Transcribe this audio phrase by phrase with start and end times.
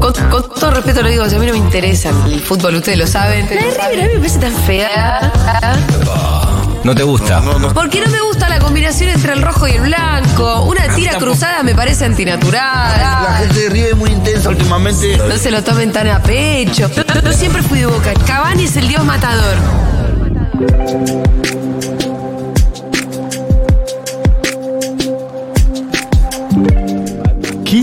[0.00, 2.98] Con, con todo respeto lo digo, si a mí no me interesa el fútbol, ustedes
[2.98, 3.46] lo saben.
[3.46, 5.32] La de River a mí me parece tan fea.
[6.82, 7.42] No te gusta.
[7.74, 10.62] Porque no me gusta la combinación entre el rojo y el blanco.
[10.62, 13.36] Una tira cruzada me parece La antinatural.
[13.38, 15.18] gente de River es muy intensa últimamente.
[15.18, 16.88] No se lo tomen tan a pecho.
[16.94, 18.12] Yo, yo siempre fui de boca.
[18.26, 19.56] Cavani es el dios matador.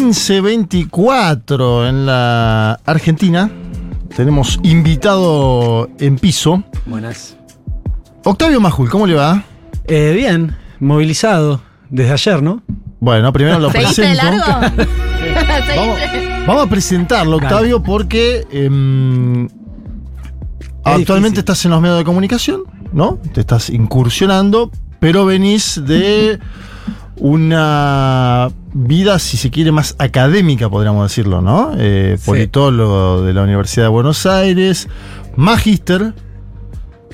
[0.07, 3.51] 1524 en la Argentina.
[4.15, 6.63] Tenemos invitado en piso.
[6.85, 7.35] Buenas.
[8.23, 9.43] Octavio Majul, ¿cómo le va?
[9.85, 12.62] Eh, bien, movilizado desde ayer, ¿no?
[13.01, 14.48] Bueno, primero lo ¿Seguiste de presento.
[14.48, 14.85] largo?
[15.75, 15.98] Vamos,
[16.48, 19.48] vamos a presentarlo, Octavio, porque em,
[20.84, 21.39] actualmente difícil.
[21.39, 23.20] estás en los medios de comunicación, ¿no?
[23.34, 26.39] Te estás incursionando, pero venís de
[27.17, 28.49] una
[28.80, 31.72] vida, si se quiere, más académica, podríamos decirlo, ¿no?
[31.77, 32.26] Eh, Sí.
[32.26, 34.88] politólogo de la Universidad de Buenos Aires,
[35.35, 36.13] magíster,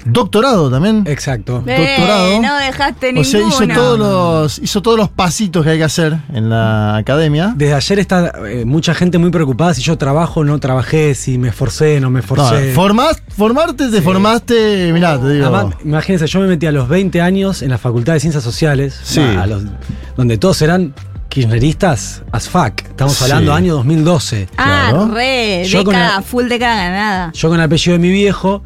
[0.06, 1.06] doctorado también.
[1.08, 1.64] Exacto.
[1.66, 2.42] Eh, doctorado.
[2.42, 6.18] no dejaste O sea, hizo todos los hizo todos los pasitos que hay que hacer
[6.34, 7.54] en la academia.
[7.56, 11.38] Desde ayer está eh, mucha gente muy preocupada si yo trabajo o no trabajé, si
[11.38, 12.74] me esforcé, no me No, esforcé.
[12.76, 14.02] formás- formarte, te Sí.
[14.04, 15.46] formaste, mirá, te digo.
[15.46, 19.00] Además, imagínense, yo me metí a los 20 años en la Facultad de Ciencias Sociales,
[19.04, 19.22] Sí.
[19.22, 19.64] a los-
[20.18, 20.94] donde todos eran
[21.34, 22.82] kirchneristas as fuck.
[22.90, 23.24] Estamos Sí.
[23.24, 24.48] hablando año 2012.
[24.56, 25.08] Ah, Claro.
[25.14, 27.32] re, Yo con década, la- full década ganada.
[27.34, 28.64] Yo con el apellido de mi viejo,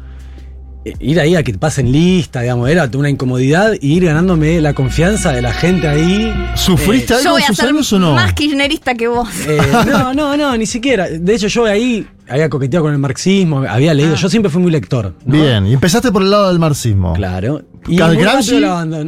[0.84, 4.60] eh, ir ahí a que te pasen lista, digamos, era una incomodidad y ir ganándome
[4.60, 6.30] la confianza de la gente ahí.
[6.56, 8.14] ¿Sufriste Yo algo voy en a sus ser años o no?
[8.14, 9.28] más kirchnerista que vos.
[9.46, 11.08] Eh, no, no, no, ni siquiera.
[11.08, 14.14] De hecho, yo ahí había coqueteado con el marxismo, había leído.
[14.14, 15.14] Yo siempre fui muy lector.
[15.24, 15.32] ¿no?
[15.32, 17.12] Bien, y empezaste por el lado del marxismo.
[17.14, 17.62] Claro.
[17.86, 18.60] Y ¿Cal muy Gramsci?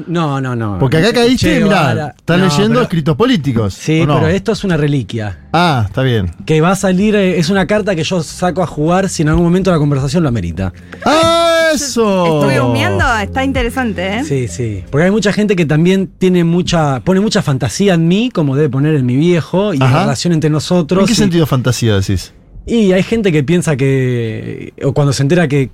[0.07, 0.79] No, no, no.
[0.79, 3.75] Porque acá caíste, Che mirá, estás No, leyendo pero- escritos políticos.
[3.75, 5.39] Sí, pero esto es una reliquia.
[5.53, 6.31] Ah, está bien.
[6.47, 9.29] Que va a salir, eh, es una carta que yo saco a jugar si en
[9.29, 10.73] algún momento la conversación lo amerita.
[11.05, 12.41] ¡Ah, eso!
[12.41, 14.25] Estuve humeando, está interesante, ¿eh?
[14.25, 14.85] Sí, sí.
[14.91, 18.71] Porque hay mucha gente que también tiene mucha, pone mucha fantasía en mí, como debe
[18.71, 19.93] poner en mi viejo, y Ajá.
[19.95, 21.01] la relación entre nosotros.
[21.01, 22.33] ¿En qué y- sentido fantasía decís?
[22.67, 25.71] Y hay gente que piensa que, o cuando se entera que,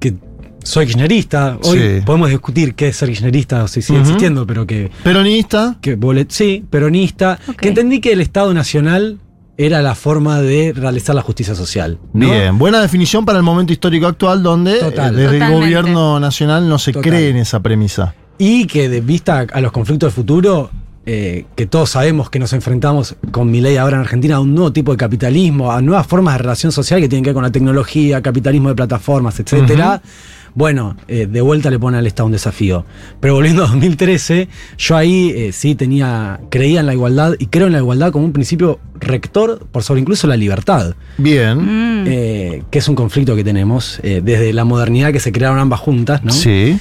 [0.00, 0.14] que
[0.62, 2.02] soy kirchnerista, hoy Sí.
[2.04, 5.76] podemos discutir qué es ser kirchnerista o si sigue existiendo, pero que, Peronista.
[5.80, 9.18] que bolet- sí, peronista, que entendí que el Estado Nacional
[9.56, 11.98] era la forma de realizar la justicia social.
[12.12, 12.28] ¿no?
[12.30, 15.14] Bien, buena definición para el momento histórico actual donde Total.
[15.14, 17.10] eh, desde el gobierno nacional no se Total.
[17.10, 18.14] cree en esa premisa.
[18.36, 20.70] Y que de vista a los conflictos del futuro,
[21.06, 24.54] eh, que todos sabemos que nos enfrentamos con mi ley ahora en Argentina a un
[24.54, 27.42] nuevo tipo de capitalismo, a nuevas formas de relación social que tienen que ver con
[27.42, 30.00] la tecnología, capitalismo de plataformas, etcétera.
[30.54, 32.86] Bueno, eh, de vuelta le pone al Estado un desafío.
[33.20, 34.48] Pero volviendo a 2013,
[34.78, 38.24] yo ahí eh, sí tenía, creía en la igualdad y creo en la igualdad como
[38.24, 40.94] un principio rector por sobre incluso la libertad.
[41.18, 42.04] Bien.
[42.06, 46.22] Eh, que es un conflicto que tenemos desde la modernidad que se crearon ambas juntas,
[46.22, 46.32] ¿no?
[46.32, 46.78] Sí.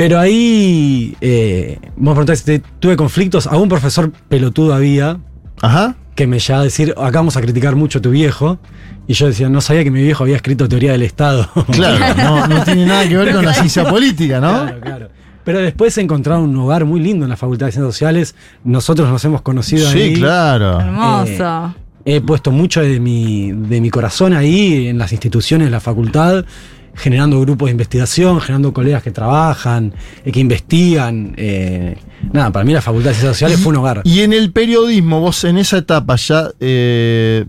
[0.00, 5.18] Pero ahí, eh, vos preguntás si tuve conflictos, a un profesor pelotudo había
[5.60, 5.94] Ajá.
[6.14, 8.58] que me llegaba a decir, acá vamos a criticar mucho a tu viejo.
[9.06, 11.50] Y yo decía, no sabía que mi viejo había escrito teoría del Estado.
[11.70, 14.62] Claro, no, no tiene nada que ver con la ciencia política, ¿no?
[14.62, 15.08] Claro, claro.
[15.44, 18.34] Pero después he encontrado un lugar muy lindo en la Facultad de Ciencias Sociales.
[18.64, 20.14] Nosotros nos hemos conocido ahí.
[20.14, 20.80] Sí, claro.
[20.80, 21.74] Hermoso.
[22.04, 26.44] He puesto mucho de mi, de mi corazón ahí, en las instituciones de la facultad,
[26.94, 29.92] generando grupos de investigación, generando colegas que trabajan,
[30.24, 31.34] eh, que investigan.
[31.36, 31.96] eh,
[32.32, 34.02] nada, para mí la Facultad de Ciencias Sociales fue un hogar.
[34.04, 36.50] Y en el periodismo, vos en esa etapa ya.
[36.58, 37.44] eh,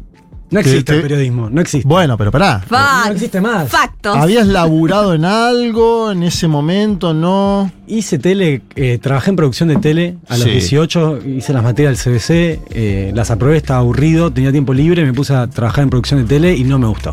[0.52, 1.88] No existe te- el periodismo, no existe.
[1.88, 2.62] bueno, pero pará.
[2.70, 3.70] Fact- no existe más.
[3.70, 4.16] Factos.
[4.18, 7.14] ¿Habías laburado en algo en ese momento?
[7.14, 7.72] ¿No?
[7.88, 10.52] Hice tele, eh, trabajé en producción de tele a los Sí.
[10.52, 15.14] 18, hice las materias del CBC, eh, las aprobé, estaba aburrido, tenía tiempo libre, me
[15.14, 17.12] puse a trabajar en producción de tele y no me gustó.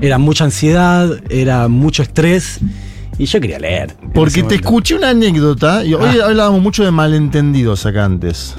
[0.00, 2.58] Era mucha ansiedad, era mucho estrés
[3.18, 3.96] y yo quería leer.
[4.14, 6.26] Porque te escuché una anécdota y hoy Ah.
[6.26, 8.54] hablábamos mucho de malentendidos acá antes.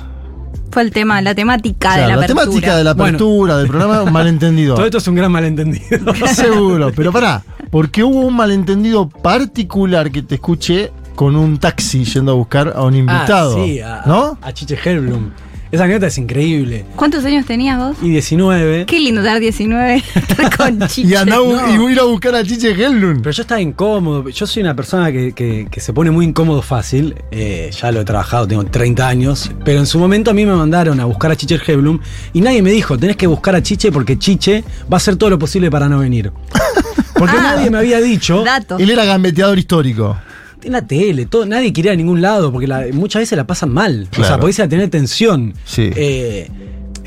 [0.71, 2.43] Fue el tema, la temática Claro, de la, la apertura.
[2.45, 3.07] temática de la Bueno.
[3.17, 4.75] apertura del programa, un malentendido.
[4.75, 6.13] Todo esto es un gran malentendido.
[6.33, 12.31] Seguro, pero pará, porque hubo un malentendido particular que te escuché con un taxi yendo
[12.31, 13.57] a buscar a un invitado.
[13.59, 14.37] Ah, sí, a, ¿No?
[14.41, 15.31] a Chiche Hellblum.
[15.71, 16.83] Esa anécdota es increíble.
[16.95, 17.95] ¿Cuántos años tenías vos?
[18.01, 18.87] Y 19.
[18.87, 21.15] Qué lindo dar 19 estar con chiche.
[21.21, 21.71] Y no.
[21.73, 23.21] y voy a ir a buscar a Chiche Hellblum.
[23.21, 24.27] Pero yo estaba incómodo.
[24.29, 27.13] Yo soy una persona que, que- que se pone muy incómodo fácil.
[27.29, 29.51] Eh, ya lo he trabajado, tengo 30 años.
[29.63, 31.99] Pero en su momento a mí me mandaron a buscar a Chiche Heblum
[32.33, 35.29] y nadie me dijo, tenés que buscar a Chiche porque Chiche va a hacer todo
[35.29, 36.31] lo posible para no venir.
[37.13, 37.53] Porque Ah.
[37.55, 38.43] nadie me había dicho.
[38.45, 38.77] Dato.
[38.77, 40.17] Él era gambeteador histórico.
[40.63, 43.47] En la tele, todo, nadie quiere ir a ningún lado porque la- muchas veces la
[43.47, 44.07] pasan mal.
[44.19, 45.53] O sea, podés ir a tener tensión.
[45.65, 45.89] Sí.
[45.95, 46.49] Eh,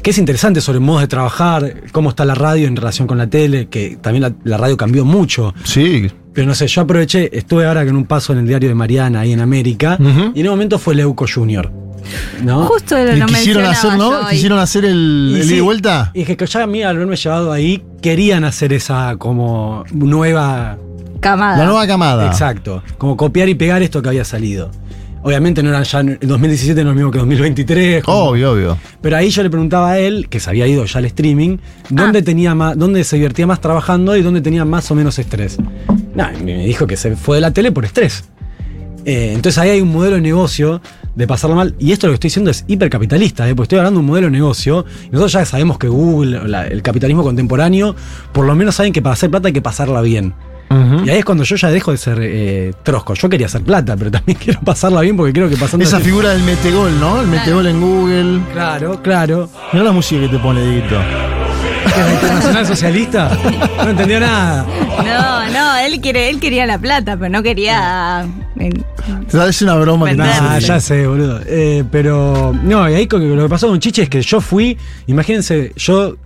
[0.03, 3.29] que es interesante sobre modos de trabajar, cómo está la radio en relación con la
[3.29, 5.55] tele, que también la, la radio cambió mucho.
[5.65, 6.09] Sí.
[6.33, 9.21] Pero no sé, yo aproveché, estuve ahora con un paso en el diario de Mariana
[9.21, 9.99] ahí en América,
[10.35, 11.71] y en un momento fue Leuco Junior.
[12.43, 12.65] ¿No?
[12.67, 14.29] Justo Y lo quisieron hacer, ¿no?
[14.29, 16.11] Quisieron hacer el, el sí, ida y vuelta.
[16.15, 20.79] Y dije que ya a mí, al haberme llevado ahí, querían hacer esa como nueva.
[21.21, 21.59] Camada.
[21.59, 22.27] La nueva camada.
[22.27, 22.83] Exacto.
[22.99, 24.71] Como copiar y pegar esto que había salido.
[25.25, 26.01] Obviamente no eran ya.
[26.01, 28.03] El 2017 no es lo mismo que 2023.
[28.03, 28.79] como- Obvio, obvio.
[29.01, 31.59] Pero ahí yo le preguntaba a él, que se había ido ya al streaming,
[31.91, 32.23] dónde Ah.
[32.25, 35.59] tenía más, dónde se divertía más trabajando y dónde tenía más o menos estrés.
[36.41, 38.25] Y me dijo que se fue de la tele por estrés.
[39.05, 40.81] Eh, entonces ahí hay un modelo de negocio
[41.15, 41.75] de pasarlo mal.
[41.79, 43.55] Y esto lo que estoy diciendo es hipercapitalista, ¿eh?
[43.55, 44.85] porque estoy hablando de un modelo de negocio.
[45.05, 47.95] Y nosotros ya sabemos que Google, la- el capitalismo contemporáneo,
[48.33, 50.35] por lo menos saben que para hacer plata hay que pasarla bien.
[51.05, 53.13] Y ahí es cuando yo ya dejo de ser eh, trosco.
[53.13, 55.85] Yo quería hacer plata, pero también quiero pasarla bien porque creo que pasando.
[55.85, 57.21] Esa figura del metegol, ¿no?
[57.21, 58.41] El metegol en Google.
[58.55, 59.51] Claro, claro.
[59.75, 60.97] Mira la música que te pone, Dieguito.
[61.85, 63.31] ¿Que es la internacional socialista?
[63.79, 64.67] No entendió nada.
[65.05, 68.27] No, no, él, quiere, él quería la plata, pero no quería.
[68.59, 68.71] eh,
[69.49, 70.21] Es una broma que.
[70.23, 70.67] Ah, hace.
[70.67, 71.41] ya sé, boludo.
[71.47, 74.77] Eh, pero, no, y ahí lo que pasó con Chiche es que yo fui,
[75.07, 76.17] imagínense, yo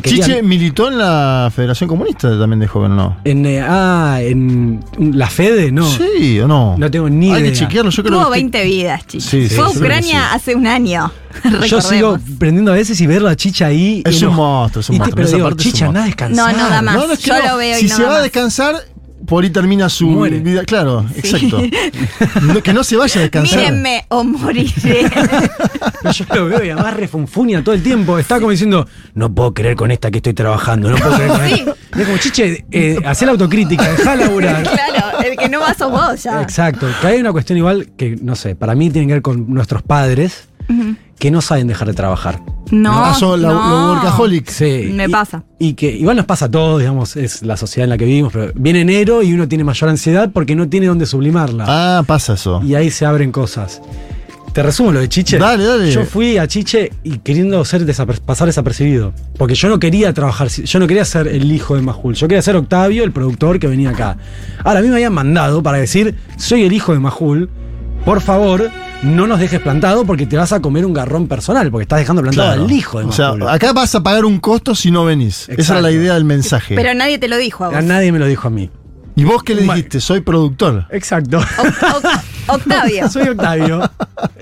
[0.00, 0.10] que.
[0.10, 3.16] Chiche militó en la Federación Comunista también de joven, ¿o no?
[3.24, 5.84] En, eh, ah, en la Fede, no.
[5.90, 6.76] Sí, ¿o no?
[6.78, 7.58] No tengo ni Hay que idea.
[7.60, 8.38] chequearlo, yo creo Tuvo que.
[8.38, 9.02] 20 vidas.
[9.08, 10.36] Sí, sí, Fue a Ucrania sí.
[10.36, 11.12] hace un año.
[11.68, 14.02] Yo sigo prendiendo a veces y verlo a Chicha ahí.
[14.06, 15.24] Es y un no- monstruo, es un y te- monstruo.
[15.26, 16.28] Pero digo, Chicha, anda a monstruo.
[16.28, 16.56] descansar.
[16.56, 16.96] No, no da más.
[16.96, 17.48] No, Yo no.
[17.50, 18.76] lo veo y Si no se va a descansar,
[19.26, 20.40] por ahí termina su Muere.
[20.40, 20.64] vida.
[20.64, 21.62] Claro, exacto.
[22.42, 23.58] No, que no se vaya a descansar.
[23.58, 25.10] Mírenme o moriré.
[26.12, 28.18] Yo lo veo y además refunfunia todo el tiempo.
[28.18, 31.46] Está como diciendo, no puedo creer con esta que estoy trabajando, no puedo creer con
[31.48, 31.54] Sí.
[31.54, 31.76] esta.
[31.96, 34.62] Y es como, chiche, eh, hacé la autocrítica, dejá laburar.
[34.62, 36.42] claro, el que no va sos vos ya.
[36.42, 36.86] Exacto.
[37.00, 39.82] Que hay una cuestión igual que, no sé, para mí tiene que ver con nuestros
[39.82, 40.48] padres
[41.18, 42.40] que no saben dejar de trabajar.
[42.70, 43.54] No, Ah, son la- no.
[43.94, 44.52] los workaholics.
[44.52, 44.90] Sí.
[44.92, 45.44] Me Y- pasa.
[45.58, 48.32] Y que igual nos pasa a todos, digamos, es la sociedad en la que vivimos,
[48.32, 51.64] pero viene enero y uno tiene mayor ansiedad porque no tiene dónde sublimarla.
[51.68, 52.60] Ah, pasa eso.
[52.64, 53.80] Y ahí se abren cosas.
[54.52, 55.38] Te resumo lo de Chiche.
[55.38, 55.90] Dale, dale.
[55.92, 59.12] Yo fui a Chiche y queriendo ser desaper- pasar desapercibido.
[59.36, 62.14] Porque yo no quería trabajar, yo no quería ser el hijo de Majul.
[62.14, 64.16] Yo quería ser Octavio, el productor que venía acá.
[64.64, 67.50] Ahora, a mí me habían mandado para decir, soy el hijo de Majul.
[68.06, 68.70] Por favor,
[69.02, 71.70] no nos dejes plantado porque te vas a comer un garrón personal.
[71.70, 72.64] Porque estás dejando plantado Claro.
[72.64, 75.48] al hijo de O sea, acá vas a pagar un costo si no venís.
[75.48, 76.74] Esa era la idea del mensaje.
[76.74, 77.76] Pero nadie te lo dijo a vos.
[77.76, 78.70] A nadie me lo dijo a mí.
[79.18, 79.98] ¿Y vos qué le dijiste?
[80.00, 80.84] Soy productor.
[80.90, 81.38] Exacto.
[81.38, 83.08] Oc- Oc- Octavio.
[83.10, 83.90] soy Octavio.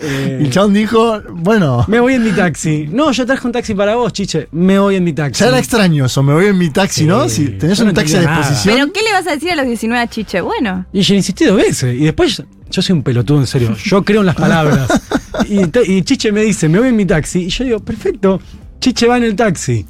[0.03, 2.89] Eh, Y el chabón dijo, bueno, me voy en mi taxi.
[2.91, 4.49] No, yo traje un taxi para vos, chiche.
[4.51, 5.41] Me voy en mi taxi.
[5.45, 7.07] ya era extraño eso, me voy en mi taxi, Sí.
[7.07, 7.29] ¿no?
[7.29, 8.39] Si tenés Yo no un taxi a nada.
[8.39, 8.75] disposición.
[8.75, 10.41] ¿Pero qué le vas a decir a los 19 a Chiche?
[10.41, 11.95] Bueno, Y yo insistí dos veces.
[11.95, 12.43] Y después,
[12.75, 13.75] yo soy un pelotudo, en serio.
[13.85, 14.89] Yo creo en las palabras.
[15.49, 17.45] Y, Chiche me dice, me voy en mi taxi.
[17.45, 18.41] Y yo digo, perfecto.
[18.81, 19.87] Chiche va en el taxi.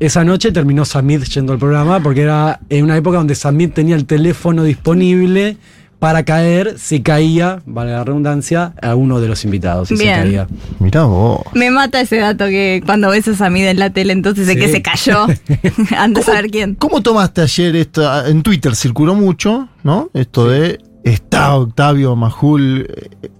[0.00, 3.94] Esa noche terminó Samid yendo al programa porque era en una época donde Samid tenía
[3.96, 5.56] el teléfono disponible
[6.00, 9.88] para caer, si caía, vale la redundancia, a uno de los invitados.
[9.88, 10.16] Si se Bien.
[10.22, 10.46] caía.
[10.78, 11.40] Mirá vos.
[11.54, 14.58] me mata ese dato que cuando ves a Samid en la tele, entonces de Sí.
[14.58, 15.26] que se cayó.
[15.96, 16.74] Antes de saber quién.
[16.74, 18.26] ¿Cómo tomaste ayer esto?
[18.26, 20.10] En Twitter circuló mucho, ¿no?
[20.12, 22.86] Esto de está Octavio Majul.
[23.22, 23.30] eh,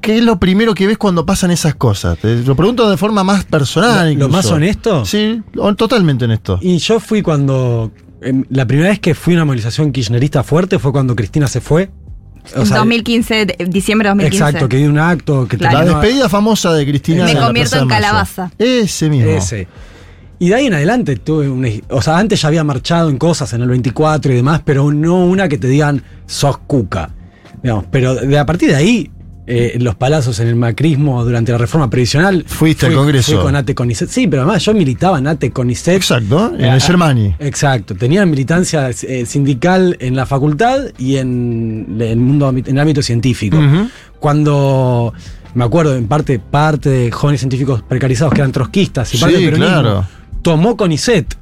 [0.00, 2.16] ¿Qué es lo primero que ves cuando pasan esas cosas?
[2.18, 4.12] Te lo pregunto de forma más personal.
[4.14, 5.04] ¿Lo- lo más honesto?
[5.04, 5.42] Sí,
[5.76, 6.58] totalmente honesto.
[6.62, 7.90] Y yo fui cuando.
[8.20, 11.60] em, la primera vez que fui a una movilización kirchnerista fuerte fue cuando Cristina se
[11.60, 11.90] fue.
[12.56, 14.44] O sea, 2015, de- diciembre de 2015.
[14.44, 15.78] Exacto, que dio un acto que Claro.
[15.78, 17.24] La despedida famosa de Cristina.
[17.24, 18.50] Me convierto en calabaza.
[18.58, 19.30] Ese mismo.
[19.30, 19.66] Ese.
[20.42, 21.68] Y de ahí en adelante tuve una.
[21.90, 25.24] O sea, antes ya había marchado en cosas en el 24 y demás, pero no
[25.24, 27.10] una que te digan sos cuca.
[27.62, 29.08] Digamos, pero de a partir de ahí,
[29.46, 32.44] eh, los palazos en el macrismo durante la reforma previsional.
[32.44, 33.34] Fuiste al Congreso.
[33.34, 34.08] Fui con Ate Conicet.
[34.08, 35.94] Sí, pero además yo militaba en Ate Conicet.
[35.94, 37.36] Exacto, en Eh, el Germani.
[37.38, 43.00] Exacto, tenía militancia eh, sindical en la facultad y en el mundo en el ámbito
[43.00, 43.58] científico.
[44.18, 45.12] Cuando
[45.54, 49.44] me acuerdo en parte parte de jóvenes científicos precarizados que eran trotskistas y parte Sí,
[49.44, 50.04] del claro.
[50.42, 51.34] Tomó CONICET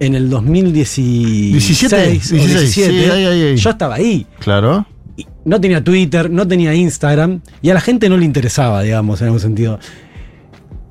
[0.00, 2.66] en el 2016 17, o 16, 17.
[2.66, 3.56] sí, ahí, ahí, ahí.
[3.56, 4.26] Yo estaba ahí.
[4.40, 4.86] Claro.
[5.16, 9.20] Y No tenía Twitter, no tenía Instagram y a la gente no le interesaba, digamos,
[9.20, 9.78] en algún sentido.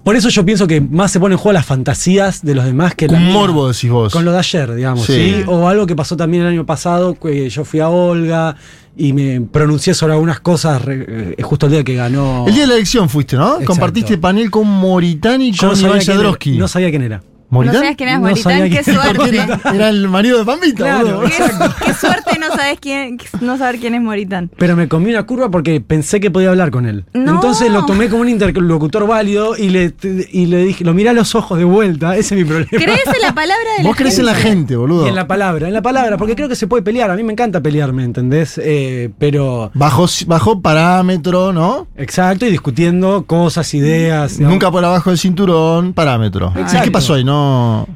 [0.04, 2.96] Por eso yo pienso que más se ponen en juego las fantasías de los demás
[2.96, 4.12] que la Un morbo, decís vos.
[4.12, 5.14] Con lo de ayer, digamos, Sí.
[5.14, 5.44] ¿sí?
[5.48, 8.56] O algo que pasó también el año pasado, que yo fui a Olga
[8.98, 12.46] y me pronuncié sobre algunas cosas re- eh, justo el día que ganó.
[12.48, 13.46] El día de la elección fuiste, ¿no?
[13.50, 13.66] Exacto.
[13.68, 16.58] Compartiste panel con Moritani y con Iván Jadrowski.
[16.58, 17.22] no sabía quién era.
[17.52, 17.74] ¿Moritán?
[17.76, 19.76] No sabías quién era No Moritán, sabía qué era suerte.
[19.76, 21.06] Era el marido de Pampita, Claro.
[21.18, 21.22] boludo.
[21.30, 24.50] Qué, qué suerte no sabes quién, no saber quién es Moritán.
[24.58, 27.06] Pero me comí una curva porque pensé que podía hablar con él.
[27.14, 27.34] No.
[27.36, 29.94] Entonces lo tomé como un interlocutor válido y le,
[30.32, 32.16] y le dije, lo miré a los ojos de vuelta.
[32.16, 32.70] Ese es mi problema.
[32.72, 35.06] ¿Crees en la palabra de la Vos crees en la gente, boludo.
[35.06, 37.12] Y en la palabra, en la palabra, porque creo que se puede pelear.
[37.12, 38.60] A mí me encanta pelearme, ¿entendés?
[38.64, 39.72] Eh, pero.
[39.74, 41.88] Bajo, bajo parámetro, ¿no?
[41.98, 44.40] Exacto, y discutiendo cosas, ideas.
[44.40, 46.54] Nunca por abajo del cinturón, parámetro.
[46.56, 46.86] ¿Y Exacto.
[46.86, 47.24] qué pasó ahí?
[47.24, 47.41] No,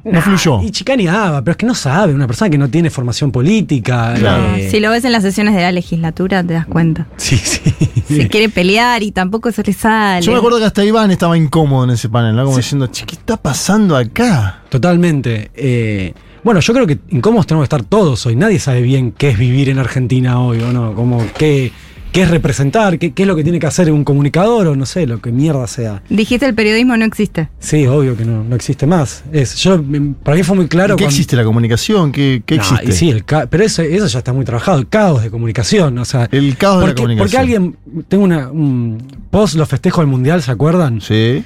[0.03, 0.61] no Nah, fluyó.
[0.61, 4.13] Y chicaneaba, pero es que no sabe, una persona que no tiene formación política.
[4.17, 4.55] Claro.
[4.55, 7.07] eh, Si lo ves en las sesiones de la legislatura, te das cuenta.
[7.17, 7.59] Sí, sí.
[8.07, 10.21] Se quiere pelear y tampoco se le sale.
[10.25, 12.45] Yo me acuerdo que hasta Iván estaba incómodo en ese panel, ¿no?
[12.45, 14.61] Como diciendo, che, ¿qué está pasando acá?
[14.69, 15.51] Totalmente.
[15.55, 18.35] Eh, bueno, yo creo que incómodos tenemos que estar todos hoy.
[18.35, 20.93] Nadie sabe bien qué es vivir en Argentina hoy, ¿o no?
[20.93, 21.71] Como qué,
[22.15, 24.85] qué es representar, qué, qué es lo que tiene que hacer un comunicador, o no
[24.85, 26.01] sé, lo que mierda sea.
[26.09, 27.49] Dijiste el periodismo no existe.
[27.59, 29.23] Sí, obvio que no, no existe más.
[29.31, 29.83] Es, yo,
[30.23, 30.95] para mí fue muy claro.
[30.95, 32.11] ¿Qué cuando- existe la comunicación?
[32.11, 32.85] ¿Qué, qué existe?
[32.87, 35.97] y sí, el ca- pero eso, eso ya está muy trabajado, el caos de comunicación.
[35.97, 37.17] O sea, El caos de la comunicación.
[37.25, 37.75] Porque alguien,
[38.07, 38.97] tengo una, un
[39.29, 41.01] post los festejos del mundial, ¿se acuerdan?
[41.01, 41.43] Sí.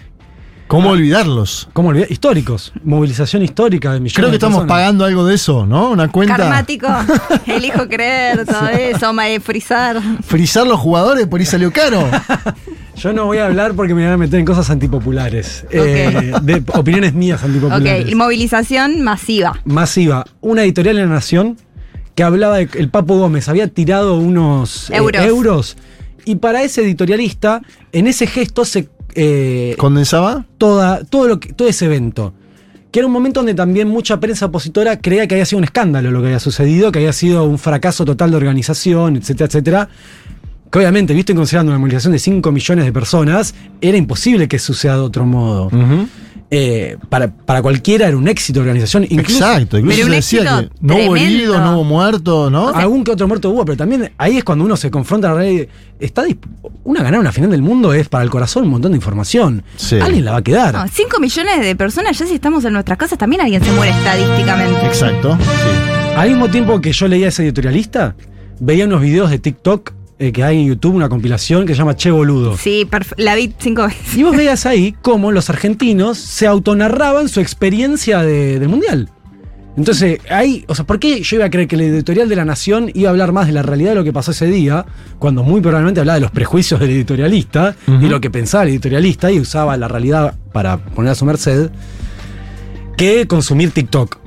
[0.69, 1.67] ¿Cómo olvidarlos?
[1.73, 2.11] ¿Cómo olvidar?
[2.11, 4.77] Históricos, movilización histórica de millones Creo que de estamos personas.
[4.77, 5.89] pagando algo de eso, ¿no?
[5.89, 6.38] Una cuenta.
[6.38, 6.88] Karmático.
[7.47, 9.99] Elijo creer, todo eso, eh, frizar.
[10.23, 12.07] Frizar los jugadores, por ahí salió caro.
[12.95, 15.65] Yo no voy a hablar porque me van a meter en cosas antipopulares.
[15.71, 18.05] Eh, de opiniones mías antipopulares.
[18.05, 19.59] Ok, movilización masiva.
[19.65, 20.23] Masiva.
[20.39, 21.57] Una editorial en la Nación
[22.13, 25.77] que hablaba de que el Papo Gómez había tirado unos eh, euros,
[26.25, 30.45] y para ese editorialista, en ese gesto se eh, ¿Condensaba?
[30.57, 32.33] toda, todo, lo que, todo ese evento.
[32.91, 36.09] Que era un momento donde también mucha prensa opositora creía que había sido un escándalo
[36.09, 39.89] lo que había sucedido, que había sido un fracaso total de organización, etcétera, etcétera.
[40.71, 44.59] Que obviamente, visto y considerando una movilización de 5 millones de personas, era imposible que
[44.59, 45.69] suceda de otro modo.
[46.51, 49.03] Eh, para, para cualquiera era un éxito de organización.
[49.03, 49.77] Incluso Exacto.
[49.77, 52.70] Incluso Pero un se decía éxito que no hubo heridos, no hubo muertos, ¿no?
[52.70, 55.38] Algún que otro muerto hubo, pero también ahí es cuando uno se confronta a la
[55.38, 55.68] realidad.
[56.00, 56.24] Está
[56.84, 59.63] una ganar una final del mundo es para el corazón un montón de información.
[59.75, 60.00] Sí.
[60.00, 60.74] Alguien la va a quedar.
[60.74, 63.91] No, 5 millones de personas, ya si estamos en nuestras casas, también alguien se muere
[63.91, 64.86] estadísticamente.
[64.86, 65.38] Exacto.
[65.38, 66.15] Sí.
[66.15, 68.15] Al mismo tiempo que yo leía ese editorialista,
[68.60, 71.95] veía unos videos de TikTok eh, que hay en YouTube, una compilación que se llama
[71.95, 72.57] Che Boludo.
[72.57, 74.15] Sí, la vi cinco veces.
[74.15, 79.09] Y vos veías ahí cómo los argentinos se autonarraban su experiencia de- del Mundial.
[79.77, 82.43] Entonces, ahí, o sea, ¿por qué yo iba a creer que el editorial de La
[82.43, 84.85] Nación iba a hablar más de la realidad de lo que pasó ese día,
[85.19, 89.31] cuando muy probablemente hablaba de los prejuicios del editorialista y lo que pensaba el editorialista
[89.31, 91.69] y usaba la realidad para poner a su merced,
[92.97, 94.17] que consumir TikTok?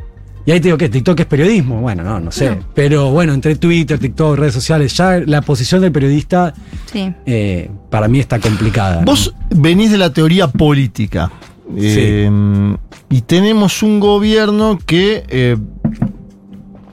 [0.44, 1.80] Y ahí te digo que TikTok es periodismo.
[1.80, 2.58] Bueno, no, no sé.
[2.74, 6.52] Pero bueno, entre Twitter, TikTok, redes sociales, ya la posición del periodista
[6.86, 7.12] Sí.
[7.26, 9.00] eh, para mí está complicada.
[9.00, 9.06] ¿no?
[9.06, 11.30] Vos venís de la teoría política.
[11.76, 12.28] Eh,
[13.08, 15.56] y tenemos un gobierno que, eh,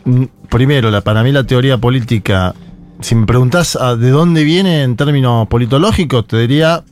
[0.06, 2.54] mm, primero, la, para mí la teoría política,
[3.02, 6.84] si me preguntás a de dónde viene en términos politológicos, te diría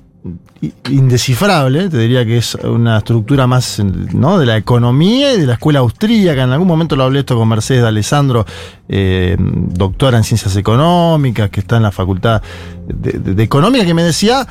[0.89, 3.79] indescifrable, te diría que es una estructura más
[4.13, 4.39] ¿no?
[4.39, 6.43] de la economía y de la escuela austríaca.
[6.43, 8.45] En algún momento lo hablé esto con Mercedes de Alessandro,
[8.89, 12.41] eh, doctora en ciencias económicas, que está en la facultad
[12.87, 14.47] de- de economía, que me decía,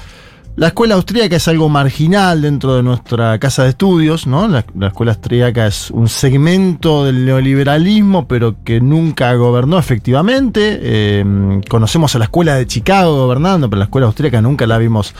[0.56, 4.48] la escuela austríaca es algo marginal dentro de nuestra casa de estudios, ¿no?
[4.48, 10.78] La, la escuela austríaca es un segmento del neoliberalismo, pero que nunca gobernó efectivamente.
[10.80, 15.14] Eh, conocemos a la escuela de Chicago gobernando, pero la escuela austríaca nunca la vimos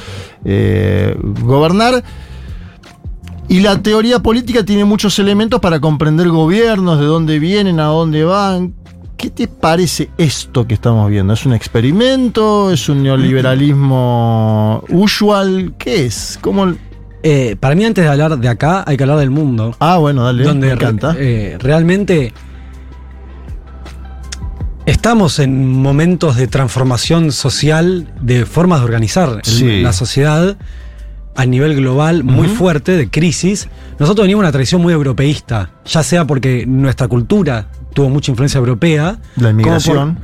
[0.45, 2.02] eh, gobernar.
[3.49, 8.25] Y la teoría política tiene muchos elementos para comprender gobiernos, de dónde vienen, a dónde
[8.25, 8.75] van.
[9.17, 11.33] ¿Qué te parece esto que estamos viendo?
[11.33, 12.71] ¿Es un experimento?
[12.71, 15.75] ¿Es un neoliberalismo usual?
[15.79, 16.39] ¿Qué es?
[16.43, 16.75] ¿Cómo?
[17.23, 19.75] Eh, para mí, antes de hablar de acá, hay que hablar del mundo.
[19.81, 21.13] Ah, bueno, dale, donde me encanta.
[21.13, 22.35] re- eh, realmente
[24.85, 29.81] estamos en momentos de transformación social, de formas de organizar Sí.
[29.81, 30.57] la sociedad
[31.35, 33.69] a nivel global muy fuerte, de crisis.
[33.99, 38.59] Nosotros venimos de una tradición muy europeísta, ya sea porque nuestra cultura tuvo mucha influencia
[38.59, 39.19] europea.
[39.37, 40.19] La por- inmigración.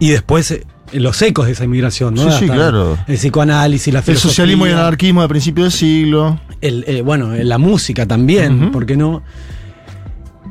[0.00, 2.30] y después eh, los ecos de esa inmigración, ¿no?
[2.32, 2.98] Sí, sí, claro.
[3.06, 4.30] El psicoanálisis, la El filosofía.
[4.30, 6.40] socialismo y el anarquismo de principio del siglo.
[6.60, 8.72] el, eh, bueno, la música también, Ujú.
[8.72, 9.22] ¿por qué no?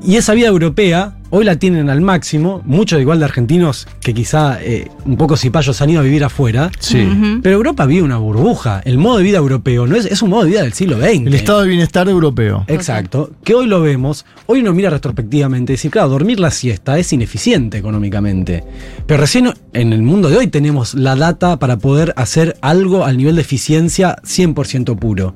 [0.04, 4.62] Y esa vida europea, hoy la tienen al máximo, muchos igual de argentinos que quizá
[4.62, 7.08] eh, un poco cipayos han ido a vivir afuera, Sí.
[7.42, 8.82] Pero Europa vive una burbuja.
[8.86, 11.28] El modo de vida europeo no es, es un modo de vida del siglo XX.
[11.28, 12.64] El estado de bienestar europeo.
[12.68, 16.98] Exacto, que hoy lo vemos, hoy uno mira retrospectivamente y dice, claro, dormir la siesta
[16.98, 18.64] es ineficiente económicamente,
[19.06, 23.18] pero recién en el mundo de hoy tenemos la data para poder hacer algo al
[23.18, 25.36] nivel de eficiencia 100% puro.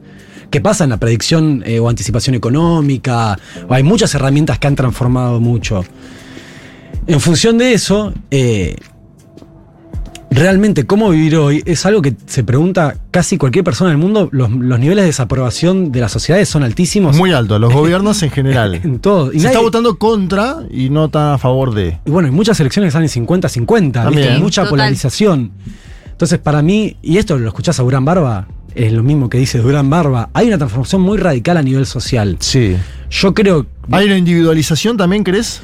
[0.51, 3.39] ¿Qué pasa en la predicción eh, o anticipación económica?
[3.67, 5.83] O hay muchas herramientas que han transformado mucho.
[7.07, 8.75] En función de eso, eh,
[10.29, 14.29] realmente cómo vivir hoy es algo que se pregunta casi cualquier persona del mundo.
[14.31, 17.17] Los, los niveles de desaprobación de las sociedades son altísimos.
[17.17, 18.75] Muy alto, los gobiernos en general.
[18.75, 19.31] en todo.
[19.33, 21.97] Y Se nadie- está votando contra y no tan a favor de.
[22.05, 24.27] Y bueno, hay muchas elecciones que salen 50-50, También.
[24.27, 24.39] ¿viste?
[24.39, 24.69] mucha Total.
[24.71, 25.51] polarización.
[26.11, 29.57] Entonces, para mí, y esto lo escuchás a Durán Barba, es lo mismo que dice
[29.59, 32.37] Durán Barba, hay una transformación muy radical a nivel social.
[32.39, 32.75] Sí.
[33.09, 35.61] Yo creo, ¿Hay una individualización también, crees?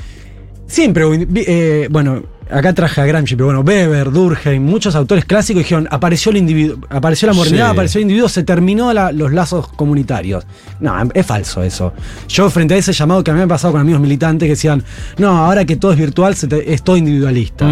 [0.67, 5.87] siempre, eh, bueno, acá traje a Gramsci, pero bueno, Weber, Durkheim, muchos autores clásicos dijeron,
[5.91, 7.71] apareció el individuo, apareció la modernidad, Sí.
[7.71, 10.45] apareció el individuo, se terminó la- los lazos comunitarios.
[10.79, 11.93] No, es falso eso.
[12.27, 14.51] Yo frente a ese llamado que a mí me ha pasado con amigos militantes que
[14.51, 14.83] decían,
[15.17, 17.67] no, ahora que todo es virtual, se te- es todo individualista.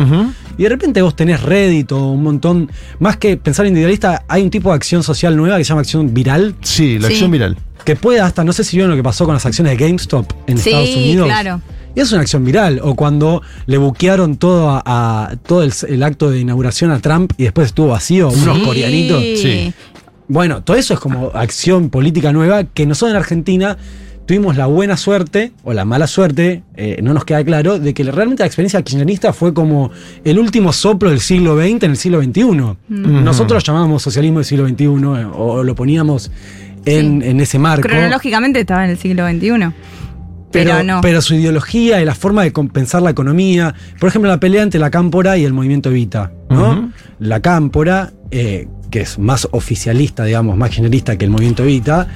[0.57, 4.49] Y de repente vos tenés Reddit o un montón, más que pensar individualista, hay un
[4.49, 7.13] tipo de acción social nueva que se llama acción viral, Sí, la Sí.
[7.15, 7.57] acción viral.
[7.83, 10.25] que puede hasta, no sé si vieron lo que pasó con las acciones de GameStop
[10.47, 11.27] en Sí, Estados Unidos.
[11.27, 11.61] claro.
[11.95, 12.79] Y es una acción viral.
[12.83, 17.31] O cuando le buquearon todo a, a- todo el, el acto de inauguración a Trump
[17.37, 18.63] y después estuvo vacío, unos Sí.
[18.65, 19.21] coreanitos.
[19.39, 19.73] Sí.
[20.27, 23.77] Bueno, todo eso es como acción política nueva que nosotros en Argentina
[24.25, 28.03] tuvimos la buena suerte, o la mala suerte, eh, no nos queda claro, de que
[28.05, 29.91] realmente la experiencia kirchnerista fue como
[30.23, 32.43] el último soplo del siglo XX en el siglo XXI.
[32.89, 36.31] Nosotros lo llamábamos socialismo del siglo XXI eh, o lo poníamos
[36.85, 37.27] en, Sí.
[37.29, 37.87] en ese marco.
[37.87, 39.71] Cronológicamente estaba en el siglo XXI.
[40.63, 41.01] Pero, no.
[41.01, 43.73] pero su ideología y la forma de compensar la economía.
[43.99, 46.31] Por ejemplo, la pelea entre la cámpora y el movimiento Evita.
[46.49, 46.91] ¿no?
[47.19, 52.07] La cámpora, eh, que es más oficialista, digamos, más generalista que el movimiento Evita,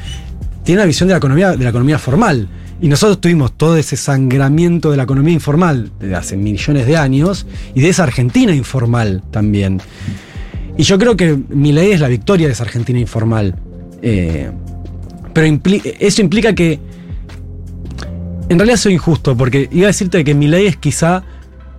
[0.63, 2.47] tiene una visión de la economía, de la economía formal.
[2.81, 7.45] Y nosotros tuvimos todo ese sangramiento de la economía informal desde hace millones de años
[7.75, 9.81] y de esa Argentina informal también.
[10.77, 13.55] Y yo creo que mi ley es la victoria de esa Argentina informal.
[14.01, 14.49] Eh,
[15.33, 16.79] pero impli- eso implica que
[18.49, 21.23] en realidad soy injusto, porque iba a decirte que mi ley es quizá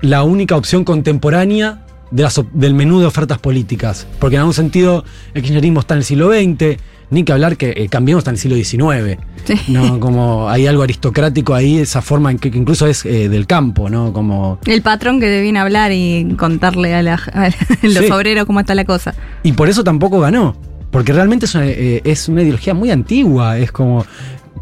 [0.00, 4.06] la única opción contemporánea de las op- del menú de ofertas políticas.
[4.18, 6.76] Porque en algún sentido el kirchnerismo está en el siglo XX,
[7.10, 9.18] ni que hablar que el Cambiemos está en el siglo XIX.
[9.44, 9.54] Sí.
[9.68, 13.46] No, como hay algo aristocrático ahí, esa forma en que, que incluso es eh, del
[13.46, 14.12] campo, ¿no?
[14.12, 14.58] Como.
[14.66, 17.50] El patrón que te viene a hablar y contarle a, la- a
[17.82, 18.10] los Sí.
[18.12, 19.14] obreros cómo está la cosa.
[19.42, 20.56] Y por eso tampoco ganó.
[20.92, 23.58] Porque realmente es una, eh, es una ideología muy antigua.
[23.58, 24.04] Es como.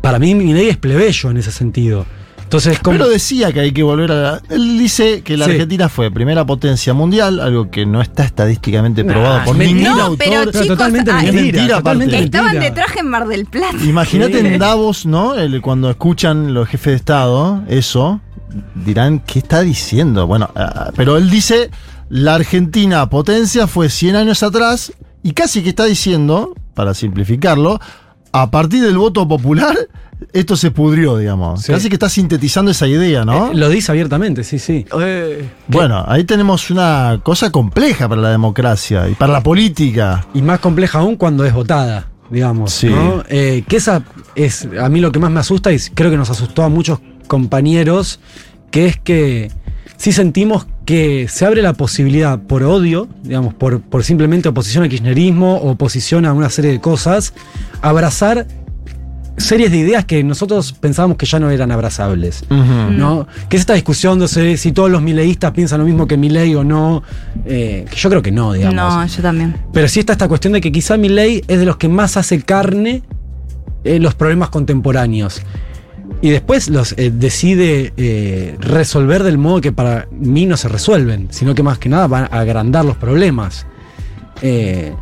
[0.03, 2.07] Para mí, mi ley es plebeyo en ese sentido.
[2.43, 2.79] Entonces.
[2.83, 4.41] Pero decía que hay que volver a.
[4.49, 5.51] Él dice que la Sí.
[5.51, 9.81] Argentina fue primera potencia mundial, algo que no está estadísticamente Nah, probado por mentira.
[9.81, 10.19] ningún No, autor.
[10.19, 11.43] pero Pero chicos, totalmente ah, mentira.
[11.43, 12.19] mentira, totalmente.
[12.21, 13.77] Estaban de traje en Mar del Plata.
[13.85, 14.47] Imagínate Sí.
[14.47, 15.35] en Davos, ¿no?
[15.35, 18.23] El- cuando escuchan los jefes de Estado eso,
[18.75, 20.27] dirán, ¿qué está diciendo?
[20.27, 21.71] Bueno, ah, pero él dice,
[22.09, 27.79] la Argentina potencia fue 100 años atrás y casi que está diciendo, para simplificarlo,
[28.43, 29.77] a partir del voto popular,
[30.33, 31.63] esto se pudrió, digamos.
[31.63, 31.73] Sí.
[31.73, 33.53] Casi que está sintetizando esa idea, ¿no?
[33.53, 34.85] Eh, lo dice abiertamente, sí, sí.
[35.69, 40.27] Bueno, ahí tenemos una cosa compleja para la democracia y para la política.
[40.35, 42.73] Y más compleja aún cuando es votada, digamos.
[42.73, 42.89] Sí.
[42.89, 43.23] ¿no?
[43.29, 44.03] Eh, que esa
[44.35, 47.01] es a mí lo que más me asusta y creo que nos asustó a muchos
[47.27, 48.21] compañeros,
[48.71, 49.51] que es que
[49.97, 50.73] sí sentimos que
[51.29, 56.25] se abre la posibilidad por odio, digamos, por, por simplemente oposición al kirchnerismo o oposición
[56.25, 57.35] a una serie de cosas,
[57.83, 58.47] abrazar
[59.37, 62.45] series de ideas que nosotros pensábamos que ya no eran abrazables.
[62.51, 63.27] ¿no?
[63.49, 66.55] Que es esta discusión de si- si todos los mileístas piensan lo mismo que Milei
[66.57, 67.03] o no,
[67.45, 68.75] eh, que yo creo que no, digamos.
[68.75, 69.55] No, yo también.
[69.73, 72.41] Pero sí está esta cuestión de que quizá Milei es de los que más hace
[72.43, 73.03] carne
[73.85, 75.43] en los problemas contemporáneos.
[76.21, 81.29] Y después los eh, decide eh, resolver del modo que para mí no se resuelven,
[81.31, 83.67] sino que más que nada van a agrandar los problemas.
[84.43, 84.93] Eh,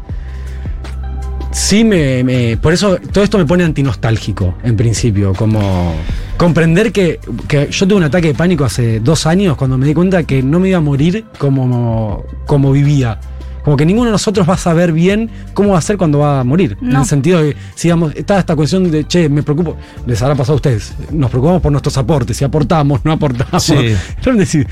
[1.53, 5.33] sí me, me- Por eso todo esto me pone antinostálgico, en principio.
[5.35, 5.95] Como
[6.37, 9.95] comprender que, que yo tuve un ataque de pánico hace dos años cuando me di
[9.95, 13.19] cuenta que no me iba a morir como, como vivía.
[13.67, 16.39] Como que ninguno de nosotros va a saber bien cómo va a ser cuando va
[16.41, 16.79] a morir.
[16.81, 19.77] En el sentido de, si digamos, está esta cuestión de, che, me preocupo,
[20.07, 23.63] les habrá pasado a ustedes, nos preocupamos por nuestros aportes, si aportamos, no aportamos.
[23.65, 23.75] Sí.
[24.37, 24.69] Decir,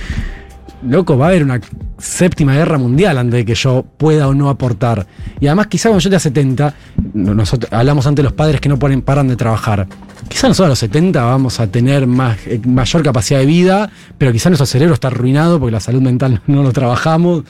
[0.89, 1.61] loco, va a haber una
[1.99, 5.07] séptima guerra mundial antes de que yo pueda o no aportar.
[5.41, 6.75] Y además, quizá cuando yo tenga 70,
[7.15, 9.89] no- nosotros hablamos antes de los padres que no ponen, paran de trabajar.
[10.29, 14.33] Quizá nosotros a los 70 vamos a tener más, eh, mayor capacidad de vida, pero
[14.33, 17.45] quizá nuestro cerebro está arruinado porque la salud mental no lo trabajamos.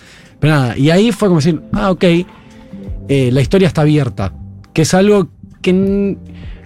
[0.44, 2.04] Pero nada, y ahí fue como decir, ah, ok,
[3.08, 4.30] eh, la historia está abierta,
[4.74, 5.28] que es algo
[5.62, 6.18] que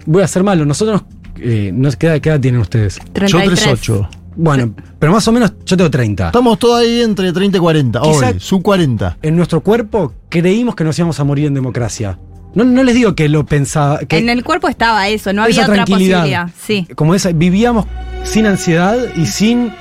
[0.05, 0.65] voy a hacer malo.
[0.65, 1.03] Nosotros,
[1.39, 2.97] eh, ¿qué edad, qué edad tienen ustedes?
[2.97, 3.57] Yo 33.
[3.63, 4.09] 38.
[4.35, 6.25] Bueno, pero más o menos yo tengo 30.
[6.27, 8.01] Estamos todos ahí entre 30 y 40.
[8.01, 9.15] Quizá- Hoy, sub 40.
[9.21, 12.19] En nuestro cuerpo creímos que nos íbamos a morir en democracia.
[12.55, 13.99] No, no les digo que lo pensaba.
[13.99, 16.49] Que En el cuerpo estaba eso, no había otra posibilidad.
[16.61, 16.85] Sí.
[16.95, 17.85] Como esa, vivíamos
[18.25, 19.71] sin ansiedad y sin.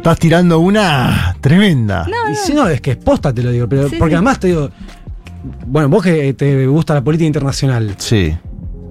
[0.00, 2.06] Estás tirando una tremenda.
[2.32, 3.68] y si no, es que es posta, te lo digo.
[3.68, 4.16] Pero, Sí, porque sí.
[4.16, 4.70] además te digo.
[5.66, 8.34] Bueno, vos que te gusta la política internacional, Sí.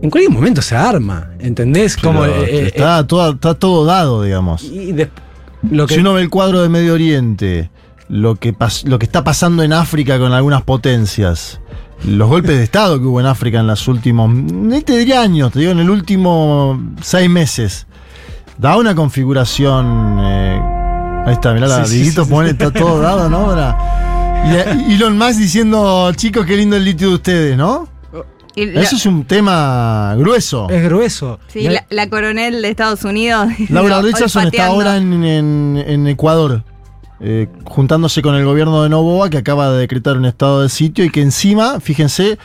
[0.03, 1.97] en cualquier momento se arma, ¿entendés?
[1.97, 4.63] Como, Pero eh, eh, está, todo, está todo dado, digamos.
[4.63, 5.09] y des-
[5.71, 7.71] lo que, Si uno ve el cuadro de Medio Oriente,
[8.07, 11.59] lo que, pas- lo que está pasando en África con algunas potencias,
[12.05, 15.51] los golpes de Estado que hubo en África en los últimos, ni te diría años,
[15.51, 17.87] te digo, en el último seis meses,
[18.59, 20.17] da una configuración.
[20.21, 20.61] eh,
[21.25, 22.33] ahí está, mirá, la Sí, sí, Dieguito sí, sí.
[22.33, 23.47] pone, está todo dado, ¿no?
[23.47, 23.77] Para-
[24.87, 27.87] y Elon Musk diciendo, chicos, qué lindo el litio de ustedes, ¿no?
[28.55, 30.67] La, Eso es un tema grueso.
[30.69, 31.39] es grueso.
[31.47, 33.47] sí, la, la coronel de Estados Unidos.
[33.69, 36.63] Laura Richardson está ahora en, en- en Ecuador,
[37.21, 41.05] eh, juntándose con el gobierno de Novoa, que acaba de decretar un estado de sitio
[41.05, 42.37] y que encima, fíjense,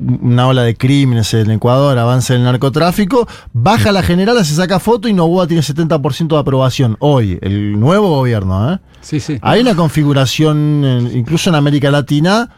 [0.00, 5.08] una ola de crímenes en Ecuador, avance el narcotráfico, baja la general, se saca foto
[5.08, 6.96] y Novoa tiene 70% de aprobación.
[7.00, 8.72] Hoy, el nuevo gobierno.
[8.74, 8.78] ¿eh?
[9.00, 9.38] Sí, sí.
[9.42, 12.50] Hay una configuración, incluso en América Latina,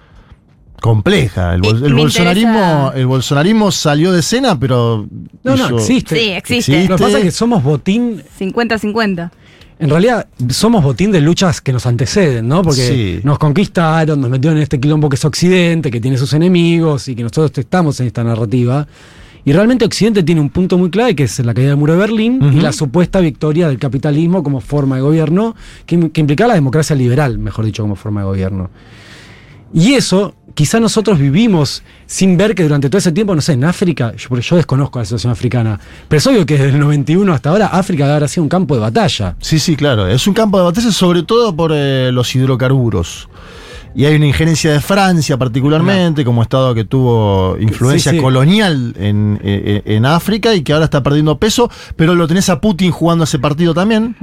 [0.81, 1.55] compleja.
[1.55, 5.07] El, bol- bolsonarismo, interesa- el bolsonarismo salió de escena, pero...
[5.43, 6.17] No, no, existe.
[6.17, 6.73] Sí, existe.
[6.73, 6.89] Existe.
[6.89, 9.31] Lo que pasa es que somos botín 50-50.
[9.81, 12.63] En realidad, somos botín de luchas que nos anteceden, ¿no?
[12.63, 13.21] Porque Sí.
[13.25, 17.15] nos conquistaron, nos metieron en este quilombo que es Occidente, que tiene sus enemigos y
[17.15, 18.87] que nosotros estamos en esta narrativa.
[19.43, 21.99] Y realmente Occidente tiene un punto muy clave que es la caída del muro de
[21.99, 26.95] Berlín y la supuesta victoria del capitalismo como forma de gobierno, que implicaba la democracia
[26.95, 28.69] liberal, mejor dicho, como forma de gobierno.
[29.73, 33.65] Y eso, quizá nosotros vivimos sin ver que durante todo ese tiempo, no sé, en
[33.65, 35.79] África, yo, porque yo desconozco la situación africana,
[36.09, 38.81] pero es obvio que desde el 91 hasta ahora África habrá sido un campo de
[38.81, 39.37] batalla.
[39.41, 40.07] Sí, sí, claro.
[40.09, 43.29] Es un campo de batalla sobre todo por eh, los hidrocarburos.
[43.93, 48.23] Y hay una injerencia de Francia particularmente, como Estado que tuvo influencia Sí, sí.
[48.23, 52.61] colonial en, eh, en África y que ahora está perdiendo peso, pero lo tenés a
[52.61, 54.15] Putin jugando ese partido también.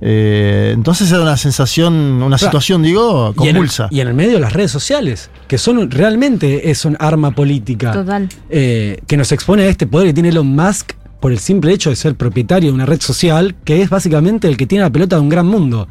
[0.00, 2.38] Eh, entonces era una sensación, una Claro.
[2.38, 3.88] situación, digo, Y en, el, convulsa.
[3.90, 7.92] y en el medio las redes sociales, que son realmente es un arma política.
[7.92, 8.28] Total.
[8.50, 11.88] eh, que nos expone a este poder que tiene Elon Musk por el simple hecho
[11.90, 15.16] de ser propietario de una red social, que es básicamente el que tiene la pelota
[15.16, 15.88] de un gran mundo.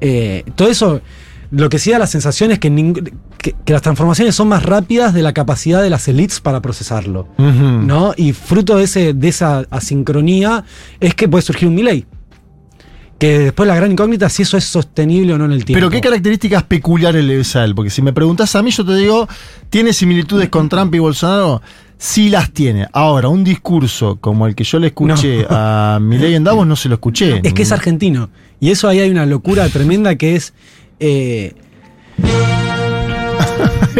[0.00, 1.00] Eh, todo eso,
[1.52, 4.64] lo que sí da la sensación es que, ning- que, que las transformaciones son más
[4.64, 7.28] rápidas de la capacidad de las elites para procesarlo.
[7.38, 8.14] ¿no?
[8.16, 10.64] Y fruto de, ese, de esa asincronía
[10.98, 12.04] es que puede surgir un Milei.
[13.18, 15.78] Que después la gran incógnita es si eso es sostenible o no en el tiempo.
[15.78, 17.74] Pero ¿qué características peculiares le ves a él?
[17.74, 19.28] Porque si me preguntas a mí, yo te digo,
[19.70, 21.62] ¿tiene similitudes con Trump y Bolsonaro?
[21.96, 22.88] Sí las tiene.
[22.92, 26.88] Ahora, un discurso como el que yo le escuché a Milei en Davos no se
[26.88, 27.40] lo escuché.
[27.44, 28.30] Es que es argentino.
[28.60, 30.52] Y eso ahí hay una locura tremenda que es.
[30.98, 31.54] eh,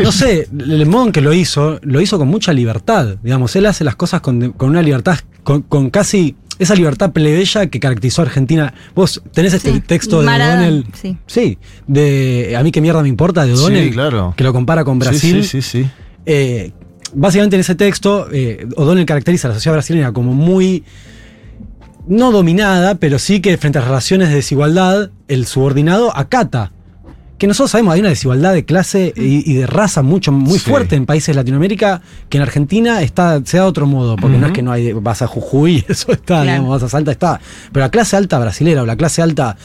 [0.02, 3.16] no sé, el modo en que lo hizo, lo hizo con mucha libertad.
[3.22, 7.66] Digamos, él hace las cosas con, con una libertad, con, con casi esa libertad plebeya
[7.68, 8.72] que caracterizó a Argentina.
[8.94, 10.86] Vos tenés este Sí, texto de Maradona, O'Donnell.
[10.94, 11.16] sí.
[11.26, 13.88] Sí, de A mí qué mierda me importa, de O'Donnell.
[13.88, 14.34] Sí, claro.
[14.36, 15.42] Que lo compara con Brasil.
[15.44, 15.90] Sí, sí, sí.
[16.26, 16.72] Eh,
[17.14, 20.84] básicamente en ese texto, eh, O'Donnell caracteriza a la sociedad brasileña como muy.
[22.06, 26.72] no dominada, pero sí que frente a las relaciones de desigualdad, el subordinado acata.
[27.38, 30.70] Que nosotros sabemos, hay una desigualdad de clase y, y de raza mucho, muy Sí.
[30.70, 34.38] fuerte en países de Latinoamérica, que en Argentina está, se da de otro modo, porque
[34.38, 36.44] no es que no hay, vas a Jujuy, eso está, Claro.
[36.44, 37.40] digamos, vas a Salta, está.
[37.72, 39.56] Pero la clase alta brasilera o la clase alta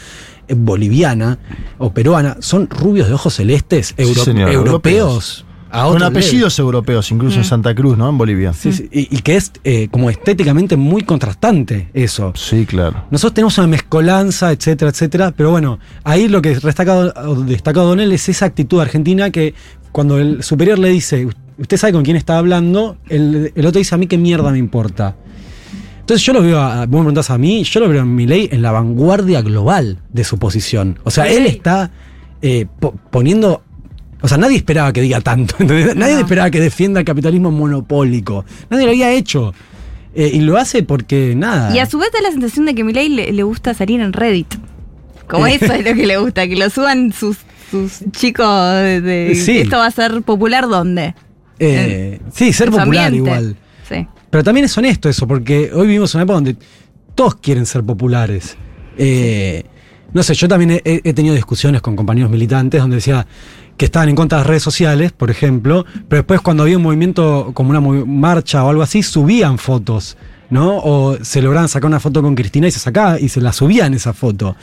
[0.47, 1.37] eh, boliviana
[1.77, 5.45] o peruana son rubios de ojos celestes, euro- europeos.
[5.71, 8.09] A Con apellidos europeos, incluso en Santa Cruz, ¿no?
[8.09, 8.53] En Bolivia.
[8.53, 12.33] Sí, sí, y, y que es eh, como estéticamente muy contrastante eso.
[12.35, 13.03] Sí, claro.
[13.11, 17.13] Nosotros tenemos una mezcolanza, etcétera, etcétera, pero bueno, ahí lo que destaca,
[17.45, 19.53] destaca Donel es esa actitud argentina que
[19.91, 21.27] cuando el superior le dice,
[21.57, 24.57] usted sabe con quién está hablando, el, el otro dice, a mí qué mierda me
[24.57, 25.15] importa.
[25.99, 28.49] Entonces yo lo veo, a, vos me preguntás a mí, yo lo veo en Milei
[28.51, 30.97] en la vanguardia global de su posición.
[31.03, 31.91] O sea, él está
[32.41, 33.61] eh, po- poniendo...
[34.21, 35.95] O sea, nadie esperaba que diga tanto, ¿entendés?
[35.95, 36.19] Nadie No.
[36.21, 38.45] esperaba que defienda el capitalismo monopólico.
[38.69, 39.53] Nadie lo había hecho.
[40.15, 41.73] Eh, y lo hace porque nada.
[41.73, 44.11] Y a su vez da la sensación de que Milei le, le gusta salir en
[44.11, 44.55] Reddit.
[45.27, 47.37] Como eso es lo que le gusta, que lo suban sus,
[47.69, 49.59] sus chicos de, Sí.
[49.59, 51.13] ¿Esto va a ser popular dónde?
[51.59, 53.17] Eh, sí, ser popular ambiente.
[53.17, 53.55] igual.
[53.87, 54.07] Sí.
[54.29, 56.55] Pero también es honesto eso, porque hoy vivimos en una época donde
[57.15, 58.57] todos quieren ser populares.
[58.97, 59.63] Eh,
[60.13, 63.27] no sé, yo también he, he tenido discusiones con compañeros militantes donde decía
[63.79, 66.83] que estaban en contra de las redes sociales, por ejemplo, pero después cuando había un
[66.83, 70.17] movimiento como una marcha o algo así, subían fotos,
[70.49, 70.79] ¿no?
[70.79, 73.93] O se lograban sacar una foto con Cristina y se sacaba y se la subían
[73.93, 74.57] esa foto.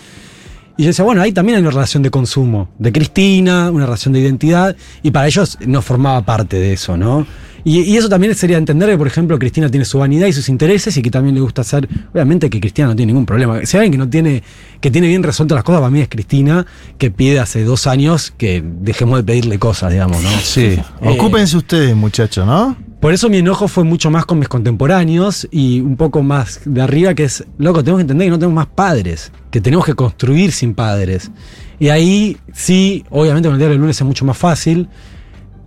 [0.76, 4.12] Y yo decía, bueno, ahí también hay una relación de consumo, de Cristina, una relación
[4.12, 7.26] de identidad, y para ellos no formaba parte de eso, ¿no?
[7.64, 10.48] Y, y eso también sería entender que, por ejemplo, Cristina tiene su vanidad y sus
[10.48, 11.88] intereses y que también le gusta hacer.
[12.12, 13.64] Obviamente que Cristina no tiene ningún problema.
[13.66, 14.44] Si alguien que no tiene,
[14.80, 16.64] que tiene bien resueltas las cosas, para mí es Cristina,
[16.96, 20.30] que pide hace dos años que dejemos de pedirle cosas, digamos, ¿no?
[20.44, 20.78] Sí.
[20.78, 22.76] Eh, Ocúpense ustedes, muchachos, ¿no?
[23.00, 26.80] Por eso mi enojo fue mucho más con mis contemporáneos y un poco más de
[26.82, 29.94] arriba, que es, loco, tenemos que entender que no tenemos más padres, que tenemos que
[29.94, 31.30] construir sin padres.
[31.78, 34.88] Y ahí sí, obviamente con el diario del lunes es mucho más fácil.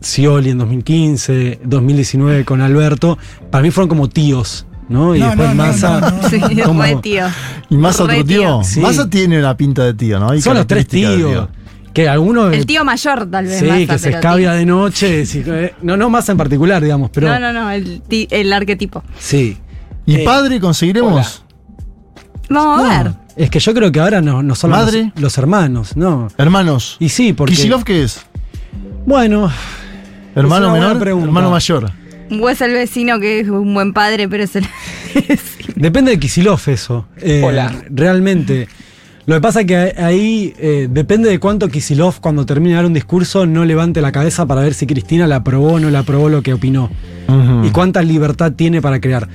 [0.02, 3.18] Scioli en 2015, 2019 con Alberto,
[3.52, 5.14] para mí fueron como tíos, ¿no?
[5.16, 6.00] Y No, después no, no, Massa.
[6.22, 6.30] no.
[6.30, 7.26] Sí, como- tío.
[7.70, 8.62] Y más otro tío.
[8.64, 8.80] Sí.
[8.80, 10.32] Massa tiene una pinta de tío, ¿no?
[10.32, 11.48] Hay Son los tres tíos.
[12.00, 12.54] Que algunos.
[12.54, 13.60] El tío mayor, tal vez.
[13.60, 14.60] Sí, que se escabia tío.
[14.60, 15.26] de noche.
[15.26, 17.28] sí, eh, no, no Massa en particular, digamos, pero.
[17.28, 19.04] No, no, no, el, el arquetipo.
[19.18, 19.58] Sí.
[20.06, 21.44] ¿Y Eh, padre conseguiremos?
[22.50, 23.12] Vamos a ver.
[23.36, 25.12] Es que yo creo que ahora no, no son los- ¿Madre?
[25.18, 26.30] Los, hermanos, ¿no?
[26.38, 26.96] Hermanos.
[27.02, 27.54] Y sí, porque.
[27.56, 28.22] ¿Kisilov qué es?
[29.06, 29.52] Bueno,
[30.36, 31.00] ¿Hermano menor?
[31.00, 31.28] pregunta.
[31.28, 31.92] ¿Hermano mayor?
[32.40, 34.66] O es el vecino que es un buen padre, pero es el.
[35.76, 37.08] depende de Kisilov eso.
[37.18, 37.44] Eh,
[37.90, 38.70] Realmente.
[39.26, 42.86] Lo que pasa es que ahí eh, depende de cuánto Kisilov, cuando termine de dar
[42.86, 46.00] un discurso, no levante la cabeza para ver si Cristina la aprobó o no la
[46.00, 46.90] aprobó lo que opinó.
[47.64, 49.28] Y cuánta libertad tiene para crear.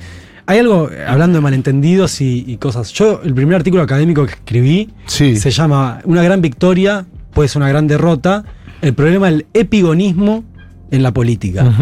[0.47, 2.91] Hay algo, hablando de malentendidos y, y cosas.
[2.91, 5.37] Yo, el primer artículo académico que escribí Sí.
[5.37, 8.43] se llama Una gran victoria, puede ser una gran derrota.
[8.81, 10.43] El problema del epigonismo
[10.91, 11.73] en la política.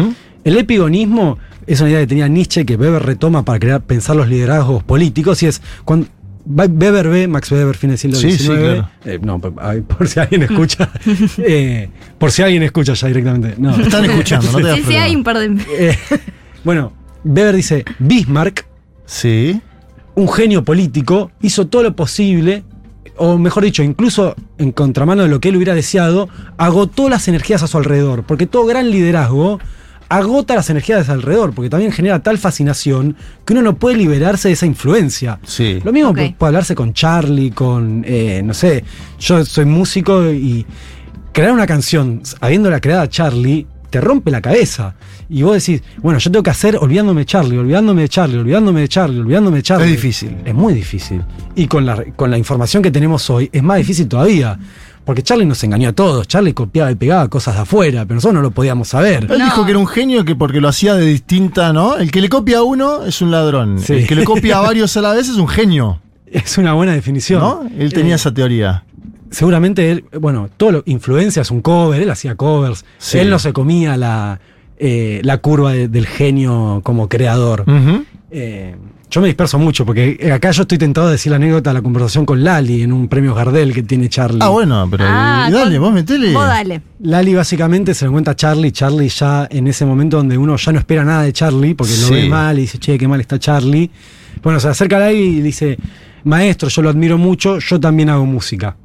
[0.44, 1.36] El epigonismo
[1.66, 5.42] es una idea que tenía Nietzsche que Weber retoma para crear, pensar los liderazgos políticos
[5.42, 6.06] y es cuando
[6.46, 8.88] Weber ve, Max Weber, fin del siglo Sí, sí, XIX, claro.
[9.06, 10.90] eh, no, por, ay, por si alguien escucha,
[11.38, 13.74] eh, por si alguien escucha ya directamente, no.
[13.76, 15.56] Están escuchando, no te das Sí, sí, hay un par de.
[15.78, 15.98] Eh,
[16.62, 16.92] bueno,
[17.24, 18.66] Weber dice, Bismarck,
[19.06, 19.60] Sí.
[20.14, 22.62] un genio político, hizo todo lo posible,
[23.16, 26.28] o mejor dicho, incluso en contramano de lo que él hubiera deseado,
[26.58, 29.60] agotó las energías a su alrededor, porque todo gran liderazgo
[30.08, 34.48] agota las energías su alrededor, porque también genera tal fascinación que uno no puede liberarse
[34.48, 35.38] de esa influencia.
[35.44, 35.80] Sí.
[35.84, 38.84] Lo mismo puede hablarse con Charlie, con, eh, no sé,
[39.18, 40.66] yo soy músico y
[41.32, 44.96] crear una canción habiéndola creada Charlie te rompe la cabeza.
[45.28, 48.80] Y vos decís, bueno, yo tengo que hacer olvidándome de Charlie, olvidándome de Charlie, olvidándome
[48.80, 49.86] de Charlie, olvidándome de Charlie.
[49.86, 50.36] Es difícil.
[50.44, 51.22] Es muy difícil.
[51.54, 54.58] Y con la, con la información que tenemos hoy es más difícil todavía.
[55.04, 56.26] Porque Charlie nos engañó a todos.
[56.26, 59.26] Charlie copiaba y pegaba cosas de afuera, pero nosotros no lo podíamos saber.
[59.30, 59.44] Él No.
[59.44, 61.96] dijo que era un genio que porque lo hacía de distinta, ¿no?
[61.96, 63.78] El que le copia a uno es un ladrón.
[63.80, 63.92] Sí.
[63.92, 66.92] El que le copia a varios a la vez es un genio, Es una buena
[66.94, 67.40] definición.
[67.40, 67.62] ¿no?
[67.78, 68.84] Él tenía Eh, esa teoría.
[69.30, 73.18] seguramente él, bueno, todo lo, influencia es un cover, él hacía covers, Sí.
[73.18, 74.40] él no se comía la,
[74.78, 77.64] eh, la curva de- del genio como creador.
[78.30, 78.74] Eh,
[79.10, 81.82] yo me disperso mucho porque acá yo estoy tentado de decir la anécdota de la
[81.82, 84.40] conversación con Lali en un premio Gardel que tiene Charlie.
[84.42, 86.32] Ah, bueno, pero Ah, y dale, con- vos metele.
[86.32, 86.82] Vos dale.
[87.00, 90.72] Lali básicamente se lo cuenta a Charlie, Charlie ya en ese momento donde uno ya
[90.72, 93.38] no espera nada de Charlie porque lo ve mal y dice, che, qué mal está
[93.38, 93.88] Charlie.
[94.42, 95.78] Bueno, se acerca a Lali y dice,
[96.24, 98.76] maestro, yo lo admiro mucho, yo también hago música.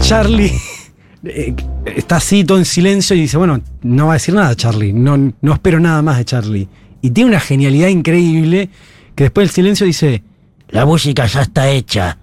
[0.00, 0.52] Charlie
[1.24, 1.54] eh,
[1.96, 5.32] está así todo en silencio y dice, bueno, no va a decir nada Charlie, no,
[5.40, 6.68] no espero nada más de Charlie.
[7.02, 8.70] Y tiene una genialidad increíble
[9.14, 10.22] que después del silencio dice,
[10.68, 12.18] la música ya está hecha.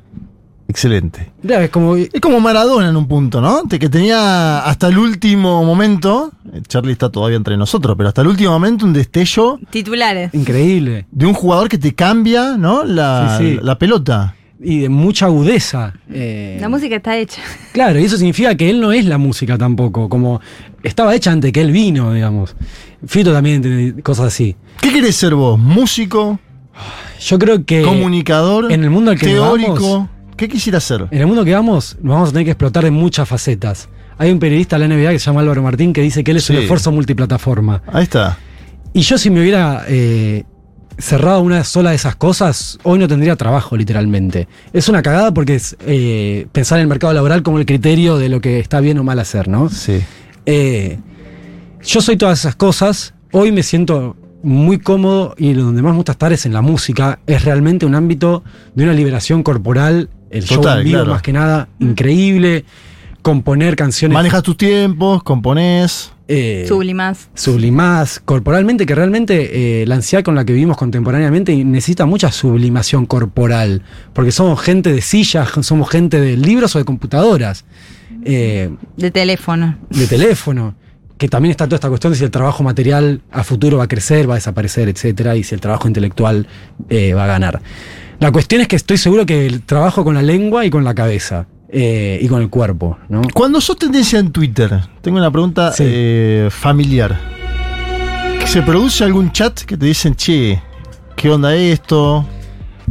[0.69, 1.31] Excelente.
[1.43, 3.63] Mirá, Es como, Es como Maradona en un punto, ¿no?
[3.63, 8.21] De que tenía hasta el último momento, eh, Charlie está todavía entre nosotros, pero hasta
[8.21, 10.33] el último momento un destello Titulares.
[10.33, 11.05] increíble.
[11.09, 12.83] de un jugador que te cambia, ¿no?
[12.83, 13.59] La, Sí, sí.
[13.61, 14.35] la pelota.
[14.59, 15.93] Y de mucha agudeza.
[16.11, 17.41] eh, La música está hecha.
[17.73, 20.41] Claro, y eso significa que él no es la música tampoco, como
[20.83, 22.55] estaba hecha antes que él vino, digamos.
[23.05, 24.55] Fito también tiene cosas así.
[24.81, 25.59] ¿Qué querés ser vos?
[25.59, 26.39] ¿Músico?
[27.19, 28.71] Yo creo que ¿Comunicador?
[28.71, 29.73] en el mundo al que ¿Teórico?
[29.73, 31.07] vamos- ¿Qué quisiera ser?
[31.09, 33.89] en el mundo que vamos nos vamos a tener que explotar en muchas facetas.
[34.19, 36.37] Hay un periodista de la NBA que se llama Álvaro Martín que dice que él
[36.37, 37.81] es un esfuerzo multiplataforma.
[37.91, 38.37] Ahí está.
[38.93, 40.43] Y yo si me hubiera eh,
[40.97, 44.47] cerrado una sola de esas cosas, hoy no tendría trabajo, literalmente.
[44.73, 48.29] Es una cagada porque es eh, pensar en el mercado laboral como el criterio de
[48.29, 49.69] lo que está bien o mal hacer, ¿no?
[49.69, 50.01] Sí.
[50.45, 50.99] Eh,
[51.83, 53.13] yo soy todas esas cosas.
[53.31, 57.19] Hoy me siento muy cómodo y donde más me gusta estar es en la música.
[57.27, 60.09] Es realmente un ámbito de una liberación corporal.
[60.29, 61.11] El show Total, en vivo, claro.
[61.11, 62.65] más que nada, increíble.
[63.21, 64.13] Componer canciones.
[64.13, 66.11] Manejas tus tiempos, componés.
[66.27, 67.29] Eh, Sublimás.
[67.35, 73.05] sublimás corporalmente, que realmente eh, la ansiedad con la que vivimos contemporáneamente necesita mucha sublimación
[73.05, 77.65] corporal, porque somos gente de sillas, somos gente de libros o de computadoras,
[78.25, 79.77] eh, De teléfono.
[79.89, 80.75] de teléfono,
[81.17, 83.87] que también está toda esta cuestión de si el trabajo material a futuro va a
[83.87, 86.47] crecer, va a desaparecer, etcétera, y si el trabajo intelectual
[86.89, 87.61] eh, va a ganar.
[88.19, 90.93] La cuestión es que estoy seguro que el trabajo con la lengua y con la
[90.95, 91.47] cabeza.
[91.69, 93.21] Eh, y con el cuerpo, ¿no?
[93.33, 95.83] Cuando sos tendencia en Twitter, tengo una pregunta Sí.
[95.85, 97.17] eh, familiar.
[98.45, 100.61] ¿Se produce algún chat que te dicen, che,
[101.15, 102.25] qué onda esto?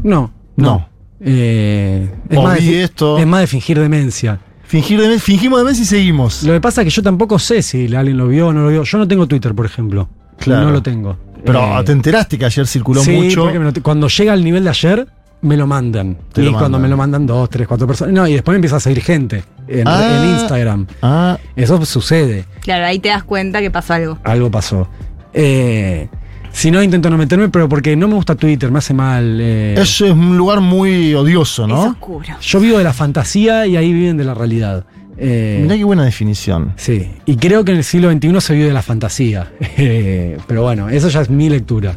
[0.02, 0.64] No, No.
[0.78, 0.88] no.
[1.18, 3.16] Eh, es, más de, esto.
[3.18, 4.38] es más de fingir demencia.
[4.64, 6.42] Fingir de fingimos demencia y seguimos.
[6.42, 8.68] Lo que pasa es que yo tampoco sé si alguien lo vio o no lo
[8.68, 8.82] vio.
[8.82, 10.08] Yo no tengo Twitter, por ejemplo.
[10.38, 10.66] Claro.
[10.66, 11.16] No lo tengo.
[11.44, 13.44] Pero Eh, te enteraste que ayer circuló sí, mucho.
[13.44, 15.06] porque me cuando llega al nivel de ayer,
[15.42, 16.16] me lo mandan.
[16.32, 16.82] Te y lo cuando mandan.
[16.82, 18.12] me lo mandan dos, tres, cuatro personas.
[18.14, 20.20] No, y después me empieza a seguir gente en, Ah.
[20.22, 20.86] en Instagram.
[21.02, 22.44] Ah, Eso sucede.
[22.60, 24.18] Claro, ahí te das cuenta que pasó algo.
[24.24, 24.88] Algo pasó.
[25.32, 26.08] Eh,
[26.52, 29.38] si no, intento no meterme, pero porque no me gusta Twitter, me hace mal.
[29.40, 29.74] eh.
[29.78, 31.82] eso es un lugar muy odioso, Es ¿no?
[31.90, 32.24] oscuro.
[32.40, 34.84] Yo vivo de la fantasía y ahí viven de la realidad.
[35.18, 36.72] Eh, Mirá qué buena definición.
[36.76, 39.50] Sí, y creo que en el siglo XXI se vive de la fantasía.
[39.78, 41.94] Eh, pero bueno, eso ya es mi lectura.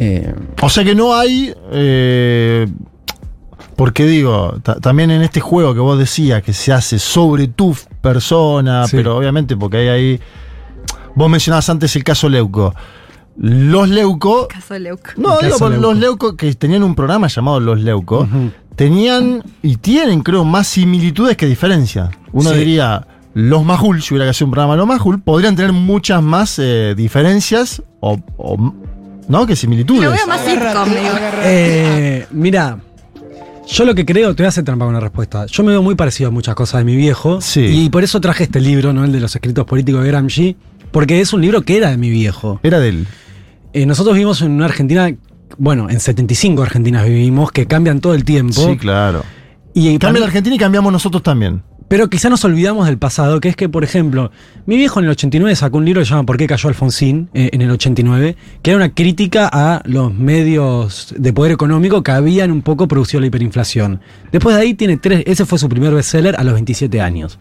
[0.00, 0.32] Eh,
[0.62, 1.52] O sea que no hay.
[1.72, 2.66] eh,
[3.76, 7.76] porque digo, ta- también en este juego que vos decías que se hace sobre tu
[8.00, 8.96] persona, Sí.
[8.96, 10.20] pero obviamente porque hay ahí.
[11.14, 12.74] Vos mencionabas antes el caso Leuco.
[13.36, 14.48] Los Leuco.
[14.48, 15.10] Caso de Leuco.
[15.16, 15.86] No, El digo, caso por Leuco.
[15.88, 18.28] los Leuco que tenían un programa llamado Los Leuco.
[18.74, 22.10] Tenían y tienen, creo, más similitudes que diferencias.
[22.32, 22.58] Uno Sí.
[22.58, 23.06] diría.
[23.34, 26.94] Los Majul, si hubiera que hacer un programa Los Majul, podrían tener muchas más eh,
[26.96, 28.74] diferencias o, o-
[29.28, 29.46] ¿no?
[29.46, 30.02] que similitudes.
[30.02, 30.88] Lo veo más sitcom,
[31.44, 32.78] eh, mira,
[33.66, 35.46] yo lo que creo, te voy a hacer trampa con una respuesta.
[35.46, 37.40] Yo me veo muy parecido a muchas cosas de mi viejo.
[37.40, 37.60] Sí.
[37.60, 39.04] Y por eso traje este libro, ¿no?
[39.04, 40.56] El de los escritos políticos de Gramsci.
[40.90, 42.60] Porque es un libro que era de mi viejo.
[42.62, 43.06] Era de él.
[43.74, 45.14] Eh, nosotros vivimos en una Argentina,
[45.58, 48.66] bueno, en 75 Argentinas vivimos, que cambian todo el tiempo.
[48.66, 49.22] Sí, claro.
[49.74, 51.62] Y Cambia para la Argentina y cambiamos nosotros también.
[51.88, 54.30] Pero quizá nos olvidamos del pasado, que es que, por ejemplo,
[54.66, 57.30] mi viejo en el 89 sacó un libro que se llama ¿Por qué cayó Alfonsín?
[57.32, 62.12] eh, en el 89, que era una crítica a los medios de poder económico que
[62.12, 64.00] habían un poco producido la hiperinflación.
[64.30, 67.38] Después de ahí tiene tres, ese fue su primer bestseller a los 27 años.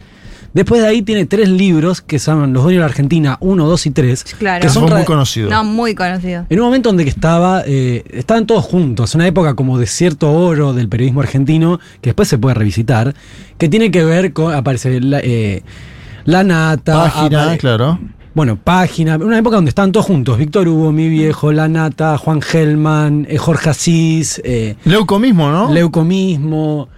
[0.53, 3.85] Después de ahí tiene tres libros que llaman Los dueños de la Argentina 1, 2
[3.85, 4.61] y 3, Claro.
[4.61, 5.49] que son muy conocido.
[5.49, 6.45] No, muy conocido.
[6.49, 10.31] en un momento donde que estaba, eh, estaban todos juntos, una época como de cierto
[10.31, 13.13] oro del periodismo argentino, que después se puede revisitar,
[13.57, 15.61] que tiene que ver con, aparece la, eh,
[16.25, 17.99] la nata, Página, apare- claro.
[18.33, 22.41] bueno, página, una época donde estaban todos juntos, Víctor Hugo, mi viejo, la nata, Juan
[22.41, 25.71] Gelman, eh, Jorge Asís, eh, Leuco mismo, ¿no?
[25.71, 26.89] Leuco mismo,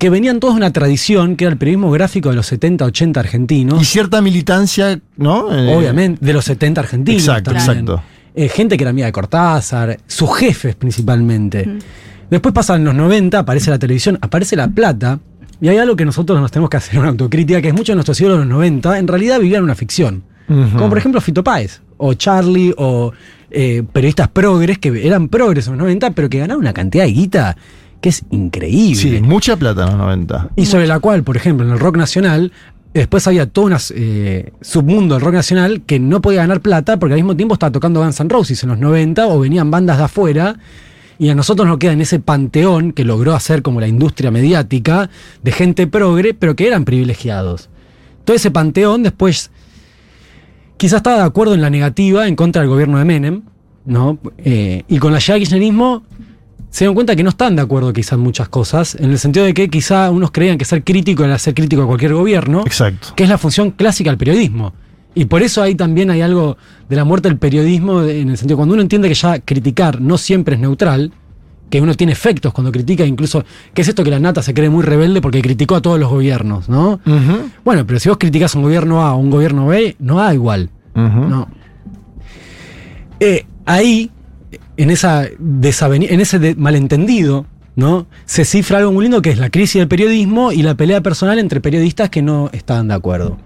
[0.00, 3.20] que venían todos de una tradición que era el periodismo gráfico de los 70, 80
[3.20, 3.82] argentinos.
[3.82, 5.54] Y cierta militancia, ¿no?
[5.54, 7.20] Eh, Obviamente, de los 70 argentinos.
[7.20, 7.80] Exacto, también.
[7.80, 8.02] exacto.
[8.34, 11.68] Eh, gente que era amiga de Cortázar, sus jefes principalmente.
[12.30, 15.20] Después pasan los 90, aparece la televisión, aparece la plata,
[15.60, 17.96] y hay algo que nosotros nos tenemos que hacer una autocrítica, que es muchos de
[17.96, 20.24] nuestros ídolos de los 90 en realidad vivían una ficción.
[20.48, 23.12] Como por ejemplo Fito Páez, o Charlie, o
[23.50, 27.12] eh, periodistas progres, que eran progres en los 90, pero que ganaban una cantidad de
[27.12, 27.56] guita
[28.00, 28.96] que es increíble.
[28.96, 30.50] Sí, mucha plata en los 90.
[30.56, 32.52] Y sobre la cual, por ejemplo, en el rock nacional,
[32.94, 37.14] después había todo un eh, submundo del rock nacional que no podía ganar plata porque
[37.14, 40.04] al mismo tiempo estaba tocando Guns N' Roses en los 90 o venían bandas de
[40.04, 40.56] afuera.
[41.18, 45.10] Y a nosotros nos queda en ese panteón que logró hacer como la industria mediática
[45.42, 47.68] de gente progre, pero que eran privilegiados.
[48.24, 49.50] Todo ese panteón después
[50.78, 53.42] quizás estaba de acuerdo en la negativa en contra del gobierno de Menem,
[53.84, 54.18] ¿no?
[54.38, 56.04] Eh, y con la kirchnerismo
[56.70, 59.44] se dieron cuenta que no están de acuerdo quizás en muchas cosas, en el sentido
[59.44, 63.08] de que quizá unos creían que ser crítico era ser crítico a cualquier gobierno, Exacto.
[63.16, 64.72] que es la función clásica del periodismo.
[65.14, 66.56] Y por eso ahí también hay algo
[66.88, 70.00] de la muerte del periodismo, de- en el sentido, cuando uno entiende que ya criticar
[70.00, 71.12] no siempre es neutral,
[71.68, 74.70] que uno tiene efectos cuando critica, incluso, que es esto que la nata se cree
[74.70, 77.00] muy rebelde porque criticó a todos los gobiernos, ¿no?
[77.64, 80.32] Bueno, pero si vos criticás a un gobierno A o un gobierno B, no da
[80.34, 80.70] igual.
[80.94, 81.48] No.
[83.20, 84.10] Eh, ahí,
[84.76, 88.06] en, esa en ese de- malentendido, ¿no?
[88.24, 91.38] Se cifra algo muy lindo que es la crisis del periodismo y la pelea personal
[91.38, 93.38] entre periodistas que no estaban de acuerdo.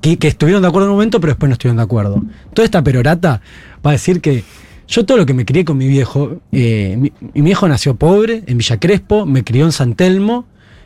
[0.00, 2.22] Que, que estuvieron de acuerdo en un momento, pero después no estuvieron de acuerdo.
[2.52, 3.40] Toda esta perorata
[3.84, 4.44] va a decir que
[4.86, 8.42] yo todo lo que me crié con mi viejo, eh, mi, mi viejo nació pobre
[8.46, 10.44] en Villa Crespo, me crió en San Telmo,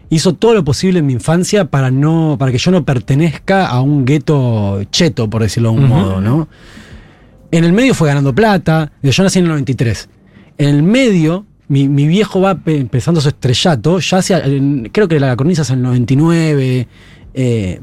[0.08, 3.80] hizo todo lo posible en mi infancia para no, para que yo no pertenezca a
[3.80, 6.48] un gueto cheto, por decirlo de un modo, ¿no?
[7.50, 10.08] En el medio fue ganando plata, yo nací en el 93.
[10.58, 14.42] En el medio, mi, mi viejo va pe- empezando su estrellato, ya hacia,
[14.92, 16.88] creo que la cornisa es en el 99.
[17.34, 17.80] eh,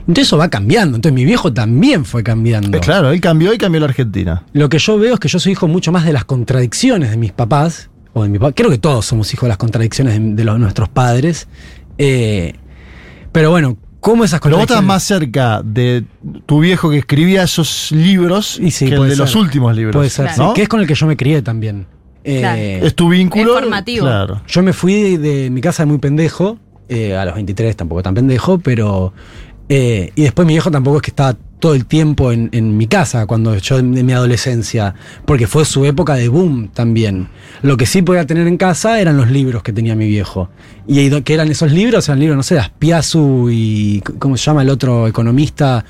[0.00, 2.78] entonces eso va cambiando, entonces mi viejo también fue cambiando.
[2.78, 4.42] Eh, claro, él cambió y cambió la Argentina.
[4.54, 7.18] Lo que yo veo es que yo soy hijo mucho más de las contradicciones de
[7.18, 8.52] mis papás, o de mi papá.
[8.52, 11.46] Creo que todos somos hijos de las contradicciones de, de los, nuestros padres.
[11.98, 12.54] eh,
[13.32, 14.86] pero bueno, ¿cómo esas Pero vos estás contradicciones?
[14.86, 16.04] más cerca de
[16.46, 19.96] tu viejo que escribía esos libros Y sí, que el de los últimos libros.
[19.96, 20.48] Puede ser, ¿no?
[20.48, 21.86] sí, que es con el que yo me crié también.
[22.24, 22.86] Eh, Claro.
[22.86, 23.54] Es tu vínculo.
[23.54, 24.04] Es formativo.
[24.06, 24.42] Claro.
[24.46, 28.02] Yo me fui de, de mi casa de muy pendejo, eh, a los 23 tampoco
[28.02, 29.12] tan pendejo, pero...
[29.68, 32.86] eh, y después mi viejo tampoco es que estaba todo el tiempo en, en mi
[32.86, 34.94] casa cuando yo en, en mi adolescencia,
[35.24, 37.28] porque fue su época de boom también.
[37.62, 40.48] Lo que sí podía tener en casa eran los libros que tenía mi viejo.
[40.86, 44.62] Y que eran esos libros, eran libros, no sé, de Aspiazu y ¿cómo se llama
[44.62, 45.84] el otro economista?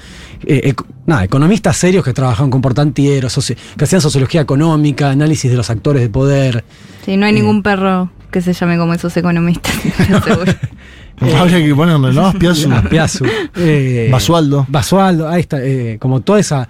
[0.44, 0.74] Eh,
[1.06, 6.02] nada, economistas serios que trabajaban con portantieros, que hacían sociología económica, análisis de los actores
[6.02, 6.64] de poder.
[7.04, 9.74] Sí, no hay ningún perro que se llame como esos economistas.
[10.24, 10.52] seguro.
[11.20, 12.26] Habría que ponerle, ¿no?
[12.26, 12.70] Aspiazu.
[12.72, 13.24] Aspiazu.
[13.56, 14.66] Eh, Basualdo.
[14.68, 16.68] Basualdo, ahí está, eh, como toda esa.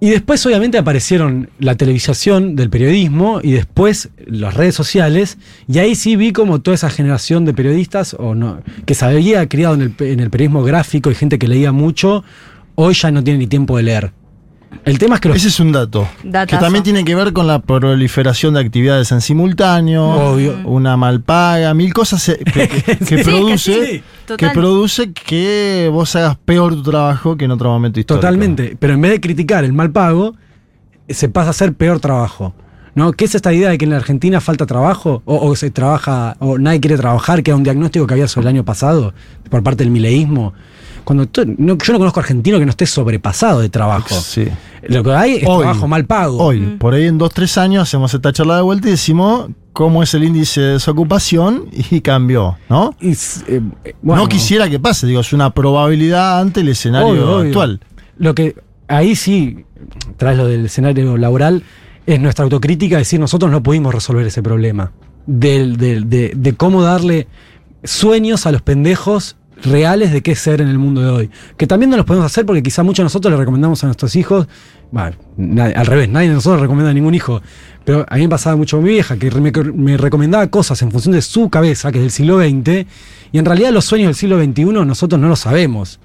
[0.00, 5.38] Y después, obviamente, aparecieron la televisación del periodismo y después las redes sociales.
[5.68, 9.46] Y ahí sí vi como toda esa generación de periodistas, o no, que se había
[9.48, 12.24] criado en el, en el periodismo gráfico y gente que leía mucho,
[12.76, 14.12] hoy ya no tiene ni tiempo de leer.
[14.84, 16.08] El tema es que los Ese es un dato.
[16.22, 16.56] Datazo.
[16.58, 20.58] Que también tiene que ver con la proliferación de actividades en simultáneo, Obvio.
[20.64, 24.52] una mal paga, mil cosas que, que- que Sí, produce, que sí, que total.
[24.52, 28.20] produce que vos hagas peor tu trabajo que en otro momento histórico.
[28.20, 28.76] Totalmente.
[28.78, 30.34] Pero en vez de criticar el mal pago,
[31.08, 32.54] se pasa a hacer peor trabajo.
[32.92, 33.12] ¿No?
[33.12, 35.22] ¿Qué es esta idea de que en la Argentina falta trabajo?
[35.24, 38.48] O, o se trabaja, o nadie quiere trabajar, que era un diagnóstico que había sobre
[38.48, 39.14] el año pasado
[39.48, 40.54] por parte del mileísmo.
[41.04, 41.26] Cuando
[41.58, 44.14] no- yo no conozco argentino que no esté sobrepasado de trabajo.
[44.20, 44.46] Sí.
[44.82, 45.62] Lo que hay es Hoy.
[45.62, 46.38] trabajo mal pago.
[46.38, 50.02] Hoy, por ahí en dos, tres años hacemos esta charla de vuelta y decimos cómo
[50.02, 52.94] es el índice de desocupación y cambió, ¿no?
[53.00, 57.08] Y eh, eh, bueno, no quisiera que pase, digo, es una probabilidad ante el escenario
[57.08, 57.46] Obvio, obvio.
[57.48, 57.80] actual.
[58.18, 58.54] Lo que
[58.88, 59.64] ahí sí,
[60.16, 61.62] tras lo del escenario laboral,
[62.06, 64.92] es nuestra autocrítica decir nosotros no pudimos resolver ese problema.
[65.26, 67.28] Del- del- de, de cómo darle
[67.84, 71.30] sueños a los pendejos reales de qué ser en el mundo de hoy.
[71.56, 74.16] Que también no los podemos hacer porque quizá muchos de nosotros le recomendamos a nuestros
[74.16, 74.46] hijos,
[74.90, 75.16] bueno,
[75.74, 77.40] al revés, nadie de nosotros recomienda a ningún hijo.
[77.84, 80.90] Pero a mí me pasaba mucho con mi vieja, que me, me recomendaba cosas en
[80.90, 82.86] función de su cabeza, que es del siglo XX,
[83.32, 86.00] y en realidad los sueños del siglo XXI nosotros no los sabemos.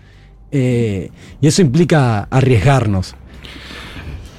[0.51, 1.09] Eh,
[1.41, 3.15] y eso implica arriesgarnos.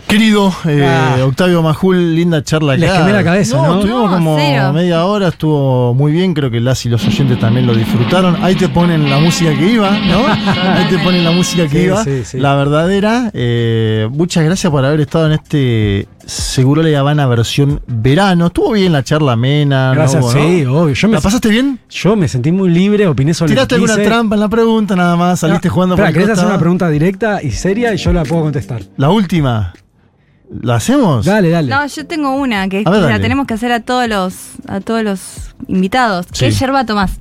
[0.06, 1.16] Querido eh, Ah.
[1.24, 2.80] Octavio Majul, linda charla acá.
[2.80, 3.74] Les quemé la cabeza, ¿no?
[3.76, 4.72] Estuvimos No, como cero.
[4.72, 8.36] media hora, estuvo muy bien, creo que las y los oyentes también lo disfrutaron.
[8.42, 10.24] Ahí te ponen la música que iba, ¿no?
[10.28, 12.38] Ahí te ponen la música que Sí, iba, sí, sí.
[12.38, 13.30] la verdadera.
[13.34, 18.46] Eh, muchas gracias por haber estado en este Seguro La Habana versión verano.
[18.46, 19.88] Estuvo bien la charla amena.
[19.88, 19.94] ¿no?
[19.96, 20.30] Gracias, ¿no?
[20.30, 20.94] sí, obvio.
[20.94, 21.80] Yo me, ¿La pasaste bien?
[21.90, 24.06] yo me sentí muy libre, opiné sobre ¿Tiraste lo que alguna quise.
[24.08, 25.40] trampa en la pregunta nada más?
[25.40, 28.42] ¿Saliste No, jugando el ¿querés hacer una pregunta directa y seria y yo la puedo
[28.42, 28.82] contestar?
[28.96, 29.72] La última.
[30.62, 31.24] ¿La hacemos?
[31.26, 31.68] Dale, dale.
[31.68, 33.22] No, yo tengo una que es A ver, que la dale.
[33.22, 34.34] tenemos que hacer a todos los
[34.68, 35.20] a todos los
[35.68, 36.26] invitados.
[36.32, 36.44] Sí.
[36.46, 37.12] ¿Qué yerba tomás?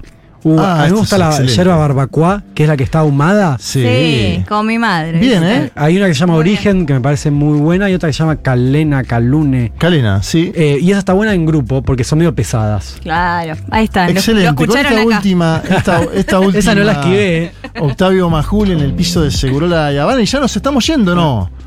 [0.43, 1.55] Uh, Ah, a mí esto me gusta es la excelente.
[1.55, 3.57] yerba barbacoa, que es la que está ahumada.
[3.59, 4.43] Sí.
[4.47, 5.17] como mi madre.
[5.17, 5.43] Bien.
[5.43, 5.71] ¿eh?
[5.73, 6.55] Hay una que se llama Muy bien.
[6.57, 9.71] Origen, que me parece muy buena, y otra que se llama Calena, Calune.
[9.79, 10.51] Calena, sí.
[10.53, 12.97] Eh, y esa está buena en grupo, porque son medio pesadas.
[13.01, 14.05] Claro, ahí está.
[14.05, 14.49] lo- Excelente.
[14.51, 15.17] Lo, Con escucharon esta acá.
[15.17, 16.59] última, esta, esta última.
[16.59, 17.51] Esa no la esquivé, ¿eh?
[17.79, 21.49] Octavio Majul en el piso de Segurola y Habana y ya nos estamos yendo, ¿no?